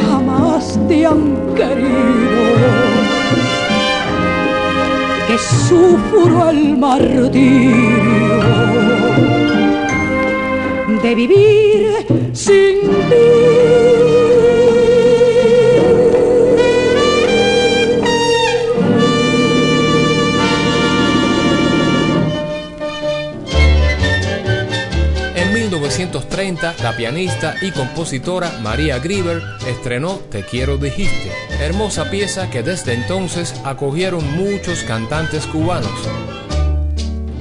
jamás 0.08 0.80
te 0.88 1.04
han 1.04 1.36
querido. 1.56 2.46
Que 5.28 5.38
sufro 5.40 6.50
el 6.52 6.78
martirio 6.78 7.72
de 11.02 11.16
vivir 11.16 12.06
sin 12.34 12.82
ti. 13.10 13.95
La 26.46 26.96
pianista 26.96 27.56
y 27.60 27.72
compositora 27.72 28.60
María 28.62 29.00
Grieber 29.00 29.41
estrenó 29.68 30.20
Te 30.30 30.43
quiero 30.43 30.78
dijiste, 30.78 31.32
hermosa 31.60 32.12
pieza 32.12 32.52
que 32.52 32.62
desde 32.62 32.93
entonces 32.93 33.60
acogieron 33.64 34.24
muchos 34.38 34.84
cantantes 34.84 35.48
cubanos. 35.48 35.89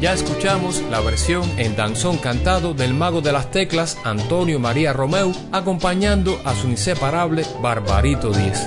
Ya 0.01 0.15
escuchamos 0.15 0.83
la 0.91 1.01
versión 1.01 1.43
en 1.59 1.77
danzón 1.77 2.17
cantado 2.17 2.73
del 2.73 2.95
mago 2.95 3.21
de 3.21 3.33
las 3.33 3.51
teclas 3.51 3.99
Antonio 4.05 4.59
María 4.59 4.95
Romeu 4.95 5.35
acompañando 5.53 6.41
a 6.47 6.55
su 6.55 6.69
inseparable 6.69 7.45
Barbarito 7.61 8.33
Díez. 8.33 8.59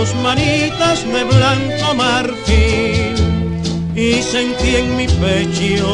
Tus 0.00 0.14
manitas 0.14 1.04
de 1.12 1.24
blanco 1.24 1.94
marfil 1.94 3.14
y 3.94 4.22
sentí 4.22 4.76
en 4.76 4.96
mi 4.96 5.06
pecho 5.06 5.90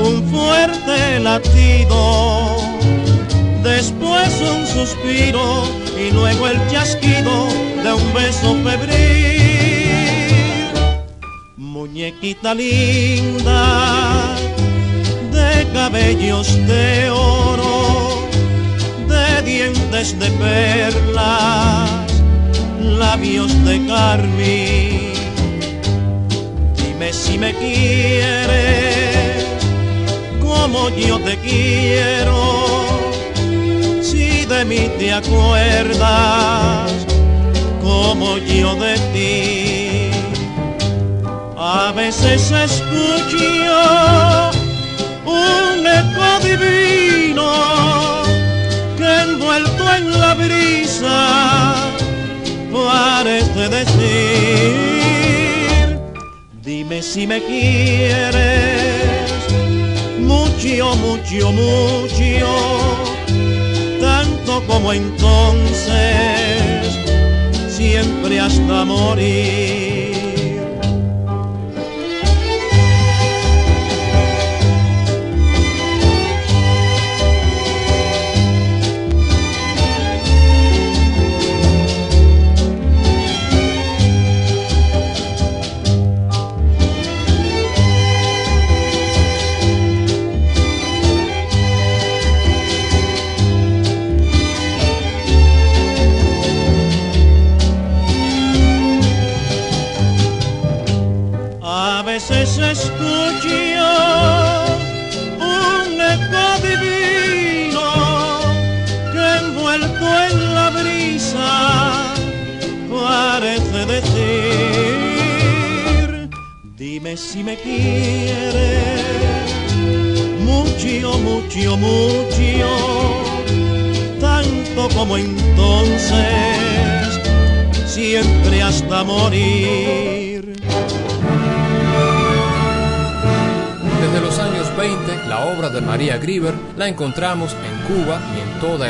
un 0.00 0.16
fuerte 0.32 1.20
latido, 1.20 2.56
después 3.62 4.30
un 4.40 4.66
suspiro 4.66 5.62
y 5.96 6.10
luego 6.10 6.48
el 6.48 6.58
chasquido 6.68 7.46
de 7.84 7.92
un 7.92 8.14
beso 8.14 8.56
febril. 8.64 9.92
Muñequita 11.56 12.52
linda 12.52 14.34
de 15.30 15.66
cabellos 15.72 16.48
de 16.66 17.10
oro, 17.10 18.26
de 19.08 19.42
dientes 19.42 20.18
de 20.18 20.30
perlas 20.30 22.05
labios 22.86 23.52
de 23.64 23.86
carmín. 23.86 25.12
Dime 26.76 27.12
si 27.12 27.38
me 27.38 27.54
quieres 27.54 29.26
como 30.40 30.88
yo 30.90 31.18
te 31.20 31.36
quiero, 31.38 32.86
si 34.00 34.44
de 34.44 34.64
mí 34.64 34.90
te 34.98 35.12
acuerdas 35.12 36.90
como 37.82 38.38
yo 38.38 38.74
de 38.76 38.94
ti. 39.12 40.10
A 41.56 41.92
veces 41.92 42.50
escucho 42.50 43.36
un 45.24 45.86
eco 45.86 46.28
divino 46.44 47.52
que 48.96 49.20
envuelto 49.22 49.94
en 49.94 50.20
la 50.20 50.34
brisa 50.34 51.95
parece 52.84 53.68
decir, 53.68 54.74
dime 56.62 57.02
si 57.02 57.26
me 57.26 57.42
quieres. 57.42 59.32
Mucho, 60.20 60.94
mucho, 60.96 61.52
mucho, 61.52 62.46
tanto 64.00 64.62
como 64.66 64.92
entonces, 64.92 65.96
siempre 67.68 68.40
hasta 68.40 68.84
morir. 68.84 69.85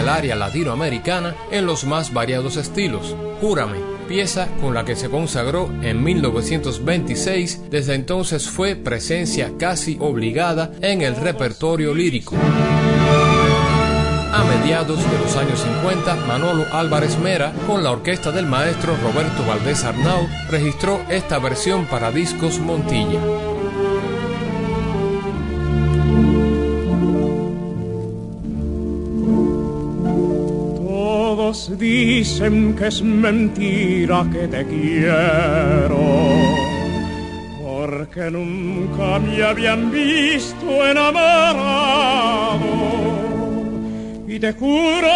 Área 0.09 0.37
latinoamericana 0.37 1.35
en 1.51 1.67
los 1.67 1.85
más 1.85 2.13
variados 2.13 2.57
estilos. 2.57 3.15
Júrame, 3.41 3.79
pieza 4.09 4.49
con 4.61 4.75
la 4.75 4.85
que 4.85 4.97
se 4.97 5.11
consagró 5.11 5.71
en 5.83 6.03
1926, 6.03 7.71
desde 7.71 7.95
entonces 7.95 8.49
fue 8.49 8.77
presencia 8.77 9.53
casi 9.59 9.97
obligada 10.01 10.73
en 10.81 11.03
el 11.03 11.17
repertorio 11.17 11.95
lírico. 11.95 12.35
A 14.33 14.45
mediados 14.45 14.99
de 14.99 15.19
los 15.19 15.37
años 15.37 15.61
50, 15.61 16.15
Manolo 16.27 16.67
Álvarez 16.73 17.19
Mera, 17.19 17.55
con 17.67 17.83
la 17.83 17.91
orquesta 17.91 18.33
del 18.33 18.47
maestro 18.47 18.95
Roberto 19.03 19.47
Valdés 19.47 19.83
Arnau, 19.85 20.29
registró 20.51 21.01
esta 21.09 21.39
versión 21.39 21.87
para 21.87 22.13
discos 22.13 22.59
Montilla. 22.59 23.19
Dicen 31.79 32.74
que 32.74 32.89
es 32.89 33.01
mentira 33.03 34.27
que 34.33 34.49
te 34.49 34.66
quiero, 34.66 35.99
porque 37.62 38.31
nunca 38.31 39.18
me 39.18 39.43
habían 39.43 39.91
visto 39.91 40.87
enamorado. 40.87 42.57
Y 44.27 44.39
te 44.39 44.53
juro 44.53 45.09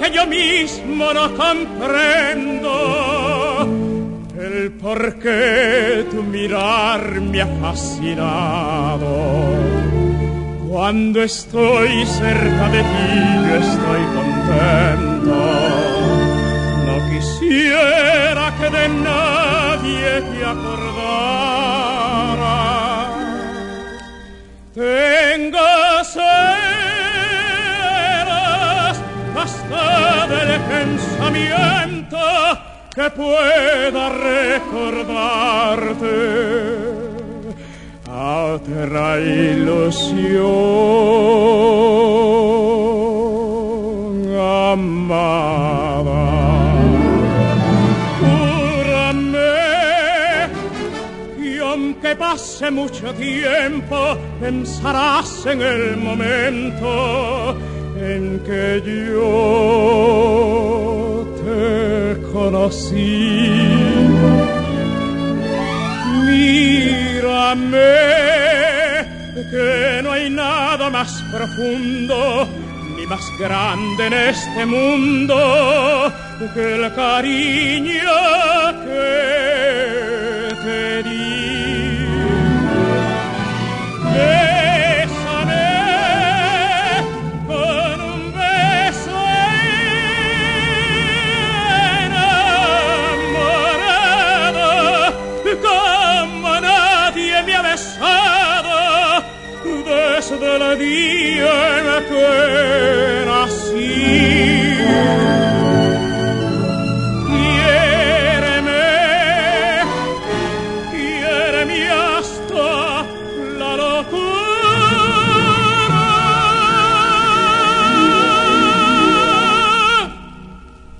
que 0.00 0.10
yo 0.10 0.26
mismo 0.26 1.12
no 1.12 1.34
comprendo 1.34 2.70
el 4.38 4.72
por 4.72 5.18
qué 5.18 6.04
tu 6.10 6.22
mirar 6.22 7.20
me 7.20 7.40
ha 7.40 7.46
fascinado 7.46 9.22
cuando 10.72 11.22
estoy 11.22 12.04
cerca 12.06 12.68
de 12.70 12.82
ti 12.82 13.14
yo 13.46 13.56
estoy 13.56 14.02
contento. 14.16 15.61
Quisiera 17.52 18.48
que 18.58 18.68
de 18.70 18.86
nadie 18.88 20.22
te 20.30 20.40
acordara. 20.42 21.50
Tengo 24.72 25.68
ceras 26.02 26.22
hasta 29.36 30.26
del 30.32 30.50
pensamiento 30.62 32.24
que 32.94 33.10
pueda 33.10 34.04
recordarte 34.30 36.16
otra 38.08 39.20
ilusión 39.20 40.40
amada. 44.40 46.51
Pase 52.16 52.70
mucho 52.70 53.12
tiempo, 53.14 54.16
pensarás 54.40 55.46
en 55.46 55.62
el 55.62 55.96
momento 55.96 57.56
en 58.00 58.40
que 58.40 58.82
yo 58.84 59.22
te 61.44 62.20
conocí. 62.32 63.92
Que 69.52 70.00
no 70.02 70.12
hay 70.12 70.30
nada 70.30 70.88
más 70.88 71.22
profundo 71.30 72.48
ni 72.96 73.06
más 73.06 73.20
grande 73.38 74.06
en 74.06 74.12
este 74.14 74.64
mundo 74.64 76.10
que 76.54 76.76
el 76.76 76.94
cariño 76.94 78.00
que 78.84 80.11
del 100.30 100.78
día 100.78 101.78
en 101.78 101.86
que 102.08 103.24
nací. 103.26 104.76
Quiéreme, 107.28 108.86
quiéreme 110.90 111.80
hasta 111.90 112.68
la 113.58 113.72
locura. 113.76 115.04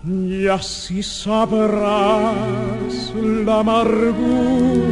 Y 0.05 0.49
así 0.49 1.03
sabrás 1.03 2.95
la 3.15 3.61
amargura 3.61 4.83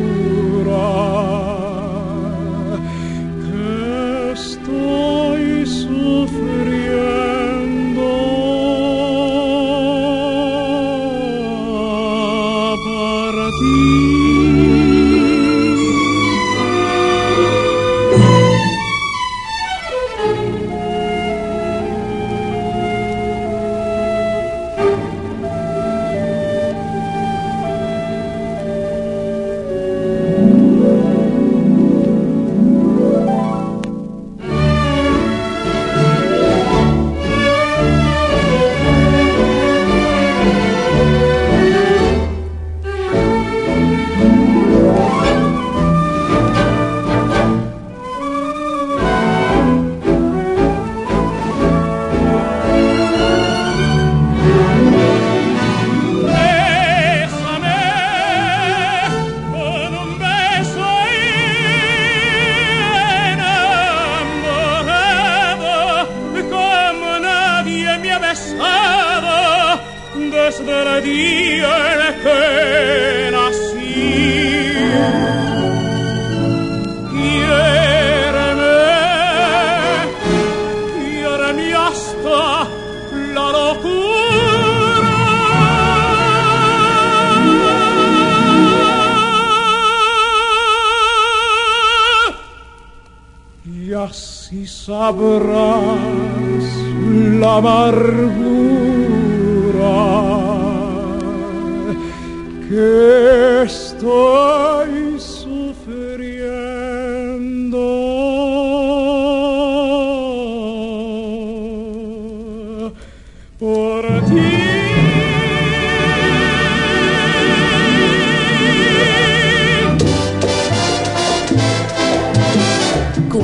amargura 97.80 98.60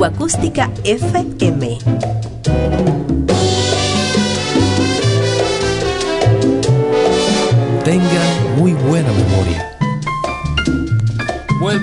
Acústica 0.07 0.71
FM. 0.83 2.16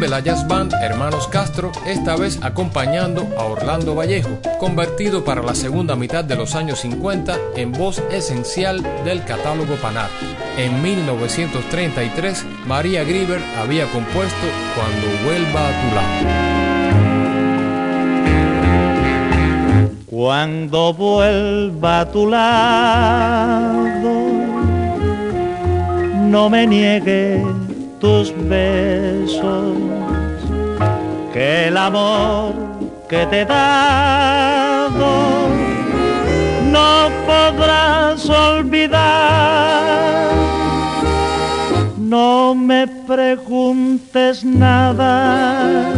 La 0.08 0.20
jazz 0.20 0.46
band 0.46 0.72
Hermanos 0.82 1.28
Castro, 1.28 1.72
esta 1.86 2.14
vez 2.16 2.38
acompañando 2.42 3.26
a 3.38 3.44
Orlando 3.44 3.94
Vallejo, 3.94 4.38
convertido 4.60 5.24
para 5.24 5.42
la 5.42 5.54
segunda 5.54 5.96
mitad 5.96 6.22
de 6.22 6.36
los 6.36 6.54
años 6.54 6.80
50 6.80 7.38
en 7.56 7.72
voz 7.72 8.02
esencial 8.10 8.82
del 9.04 9.24
catálogo 9.24 9.76
Panar. 9.76 10.10
En 10.58 10.82
1933, 10.82 12.44
María 12.66 13.02
Grieber 13.04 13.40
había 13.58 13.86
compuesto 13.86 14.36
Cuando 14.74 15.06
vuelva 15.24 15.68
a 15.68 15.72
tu 15.80 15.94
lado. 15.94 16.44
Cuando 20.06 20.92
vuelva 20.92 22.00
a 22.00 22.12
tu 22.12 22.28
lado, 22.28 24.12
no 26.28 26.50
me 26.50 26.66
niegues 26.66 27.42
tus 28.04 28.34
besos, 28.46 29.78
que 31.34 31.66
el 31.66 31.76
amor 31.76 32.54
que 33.08 33.26
te 33.26 33.40
he 33.40 33.44
dado 33.44 35.48
no 36.70 37.10
podrás 37.26 38.30
olvidar. 38.30 40.30
No 41.98 42.54
me 42.54 42.86
preguntes 42.86 44.44
nada 44.44 45.92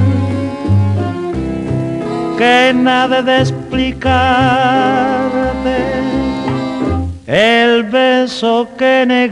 que 2.39 2.73
nada 2.75 3.21
de 3.21 3.41
explicarte 3.41 3.77
el 7.27 7.83
beso 7.83 8.67
que 8.79 9.05
negaste 9.07 9.27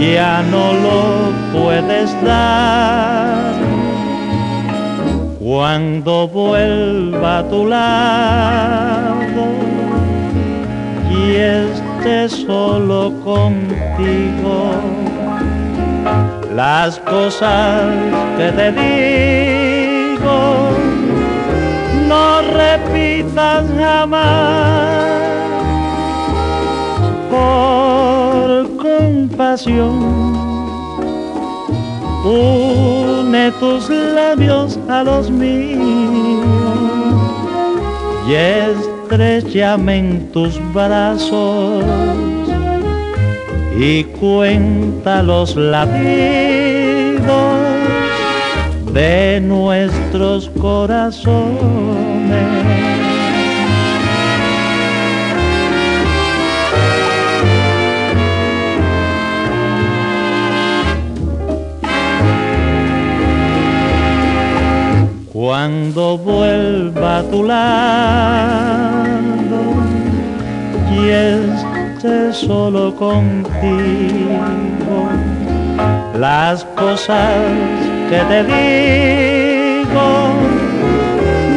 ya 0.00 0.42
no 0.50 0.72
lo 0.72 1.32
puedes 1.52 2.10
dar. 2.22 3.54
Cuando 5.38 6.28
vuelva 6.28 7.38
a 7.38 7.48
tu 7.48 7.66
lado 7.66 9.46
y 11.10 11.36
esté 11.36 12.28
solo 12.28 13.12
contigo 13.24 14.72
las 16.54 16.98
cosas 17.00 17.84
que 18.36 18.50
te 18.52 18.72
digo 18.72 20.70
no 22.08 22.42
repitas 22.42 23.64
jamás. 23.78 25.06
Por 27.30 28.15
compasión 28.98 29.94
une 32.24 33.52
tus 33.60 33.88
labios 33.88 34.78
a 34.88 35.04
los 35.04 35.30
míos 35.30 36.44
y 38.28 38.34
estrechame 38.34 39.98
en 39.98 40.32
tus 40.32 40.60
brazos 40.72 41.84
y 43.78 44.04
cuenta 44.04 45.22
los 45.22 45.54
latidos 45.54 47.26
de 48.92 49.40
nuestros 49.40 50.50
corazones. 50.58 51.36
Cuando 65.46 66.18
vuelva 66.18 67.18
a 67.18 67.22
tu 67.22 67.44
lado 67.44 67.60
y 70.90 71.08
esté 71.08 72.32
solo 72.32 72.92
contigo, 72.96 74.40
las 76.18 76.64
cosas 76.64 77.44
que 78.10 78.18
te 78.28 78.42
digo 78.42 80.08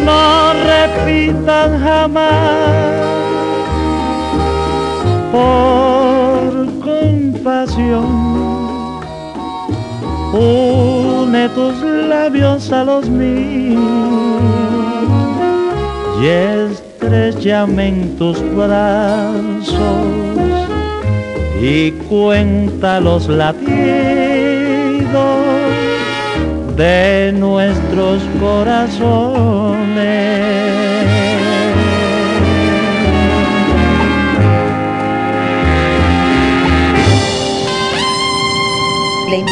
no 0.05 0.53
repitas 0.53 1.81
jamás. 1.81 2.29
Por 5.31 6.51
compasión 6.85 8.18
une 10.39 11.49
tus 11.49 11.81
labios 11.83 12.71
a 12.71 12.83
los 12.85 13.09
míos 13.09 13.81
y 16.21 16.27
estrechame 16.27 17.87
en 17.89 18.17
tus 18.17 18.39
brazos 18.55 19.69
y 21.61 21.91
cuenta 21.91 22.99
los 23.01 23.27
latidos 23.27 23.69
de 26.77 27.33
nuestros 27.33 28.21
corazones. 28.39 29.79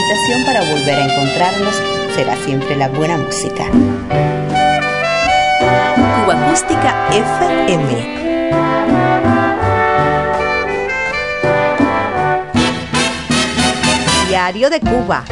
Invitación 0.07 0.45
para 0.45 0.61
volver 0.61 0.99
a 0.99 1.03
encontrarnos 1.03 1.75
será 2.15 2.35
siempre 2.37 2.75
la 2.77 2.87
buena 2.87 3.17
música. 3.17 3.65
Cuba 6.15 6.45
Acústica 6.45 7.09
FM. 7.11 8.17
Diario 14.29 14.69
de 14.69 14.79
Cuba. 14.79 15.25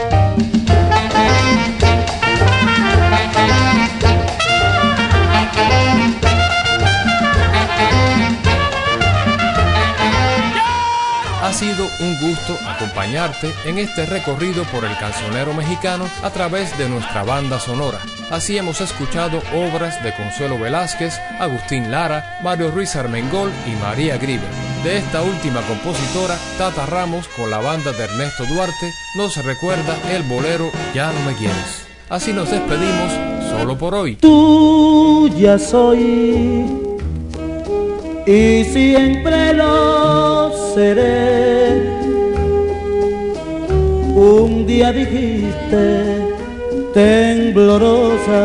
Sido 11.56 11.88
un 12.02 12.20
gusto 12.20 12.58
acompañarte 12.68 13.50
en 13.64 13.78
este 13.78 14.06
recorrido 14.06 14.66
por 14.66 14.84
el 14.84 14.94
cancionero 14.98 15.54
mexicano 15.54 16.06
a 16.22 16.30
través 16.30 16.78
de 16.78 16.90
nuestra 16.90 17.24
banda 17.24 17.62
sonora. 17.62 18.00
Así 18.30 18.58
hemos 18.58 18.82
escuchado 18.82 19.42
obras 19.54 20.04
de 20.04 20.14
Consuelo 20.14 20.60
Velázquez, 20.60 21.18
Agustín 21.40 21.92
Lara, 21.92 22.40
Mario 22.44 22.72
Ruiz 22.72 22.98
Armengol 22.98 23.54
y 23.66 23.82
María 23.82 24.18
Grieber. 24.18 24.50
De 24.84 24.98
esta 24.98 25.22
última 25.22 25.62
compositora, 25.62 26.38
Tata 26.58 26.86
Ramos, 26.88 27.30
con 27.30 27.50
la 27.50 27.60
banda 27.60 27.94
de 27.94 28.04
Ernesto 28.04 28.44
Duarte, 28.48 28.92
nos 29.16 29.38
recuerda 29.38 29.96
el 30.12 30.24
bolero 30.24 30.70
Ya 30.94 31.14
no 31.14 31.22
me 31.22 31.38
quieres. 31.38 31.88
Así 32.10 32.34
nos 32.34 32.52
despedimos 32.52 33.14
solo 33.50 33.78
por 33.78 33.96
hoy. 33.96 34.18
Tú 34.18 35.30
ya 35.38 35.58
soy 35.58 36.66
y 38.28 38.64
siempre 38.66 39.54
lo 39.54 40.35
seré. 40.76 41.82
Un 44.14 44.66
día 44.68 44.92
dijiste, 44.92 45.84
temblorosa 46.94 48.44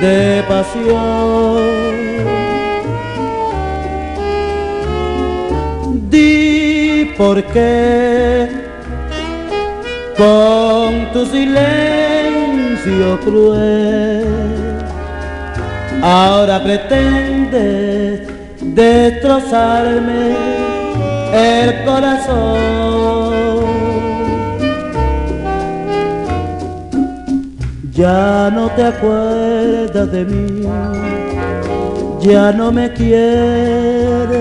de 0.00 0.42
pasión. 0.48 1.60
Di 6.10 7.12
por 7.18 7.42
qué 7.52 8.48
con 10.16 11.12
tu 11.12 11.24
silencio 11.26 13.08
cruel 13.24 14.24
ahora 16.02 16.62
pretendes 16.62 18.20
destrozarme 18.60 20.49
el 21.32 21.84
corazón. 21.84 23.30
Ya 27.92 28.50
no 28.50 28.70
te 28.70 28.84
acuerdas 28.84 30.10
de 30.10 30.24
mí, 30.24 30.62
ya 32.20 32.52
no 32.52 32.72
me 32.72 32.92
quieres. 32.92 34.40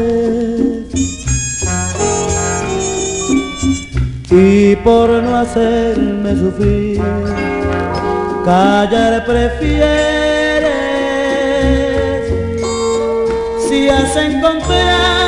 Y 4.31 4.75
por 4.77 5.09
no 5.09 5.35
hacerme 5.35 6.35
sufrir, 6.37 7.01
callar 8.45 9.25
prefieres. 9.25 9.89
Si 13.67 13.89
has 13.89 14.15
encontrado 14.15 15.18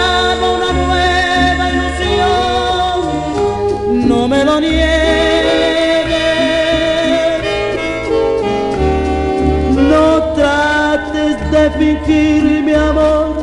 de 12.02 12.06
fingir 12.06 12.64
mi 12.64 12.74
amor, 12.74 13.36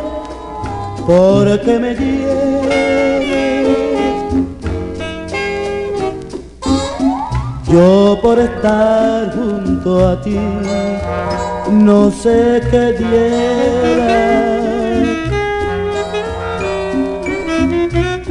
porque 1.06 1.78
me 1.78 1.94
hieres. 1.94 2.98
Yo 7.70 8.18
por 8.22 8.38
estar 8.38 9.34
junto 9.34 10.08
a 10.08 10.20
ti 10.22 10.38
no 11.70 12.10
sé 12.10 12.60
qué 12.70 12.92
diera. 12.98 14.18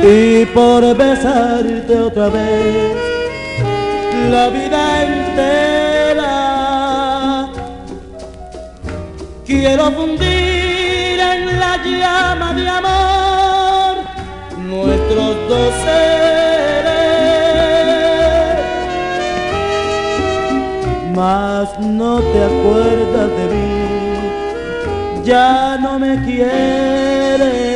Y 0.03 0.45
por 0.45 0.95
besarte 0.95 1.99
otra 1.99 2.29
vez 2.29 2.95
la 4.31 4.49
vida 4.49 4.96
quiero 9.59 9.91
fundir 9.91 11.19
en 11.19 11.59
la 11.59 11.73
llama 11.83 12.53
de 12.53 12.69
amor 12.79 13.93
nuestros 14.71 15.31
dos 15.49 15.73
seres. 15.85 16.17
mas 21.15 21.67
no 21.79 22.19
te 22.31 22.39
acuerdas 22.51 23.29
de 23.37 23.45
mí, 23.53 25.23
ya 25.23 25.77
no 25.81 25.97
me 25.97 26.13
quieres. 26.23 27.66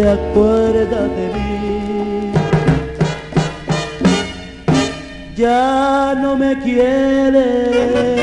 Te 0.00 0.08
acuerdas 0.08 1.10
de 1.16 1.26
mí, 1.34 2.32
ya 5.34 6.14
no 6.16 6.36
me 6.36 6.56
quieres. 6.60 8.17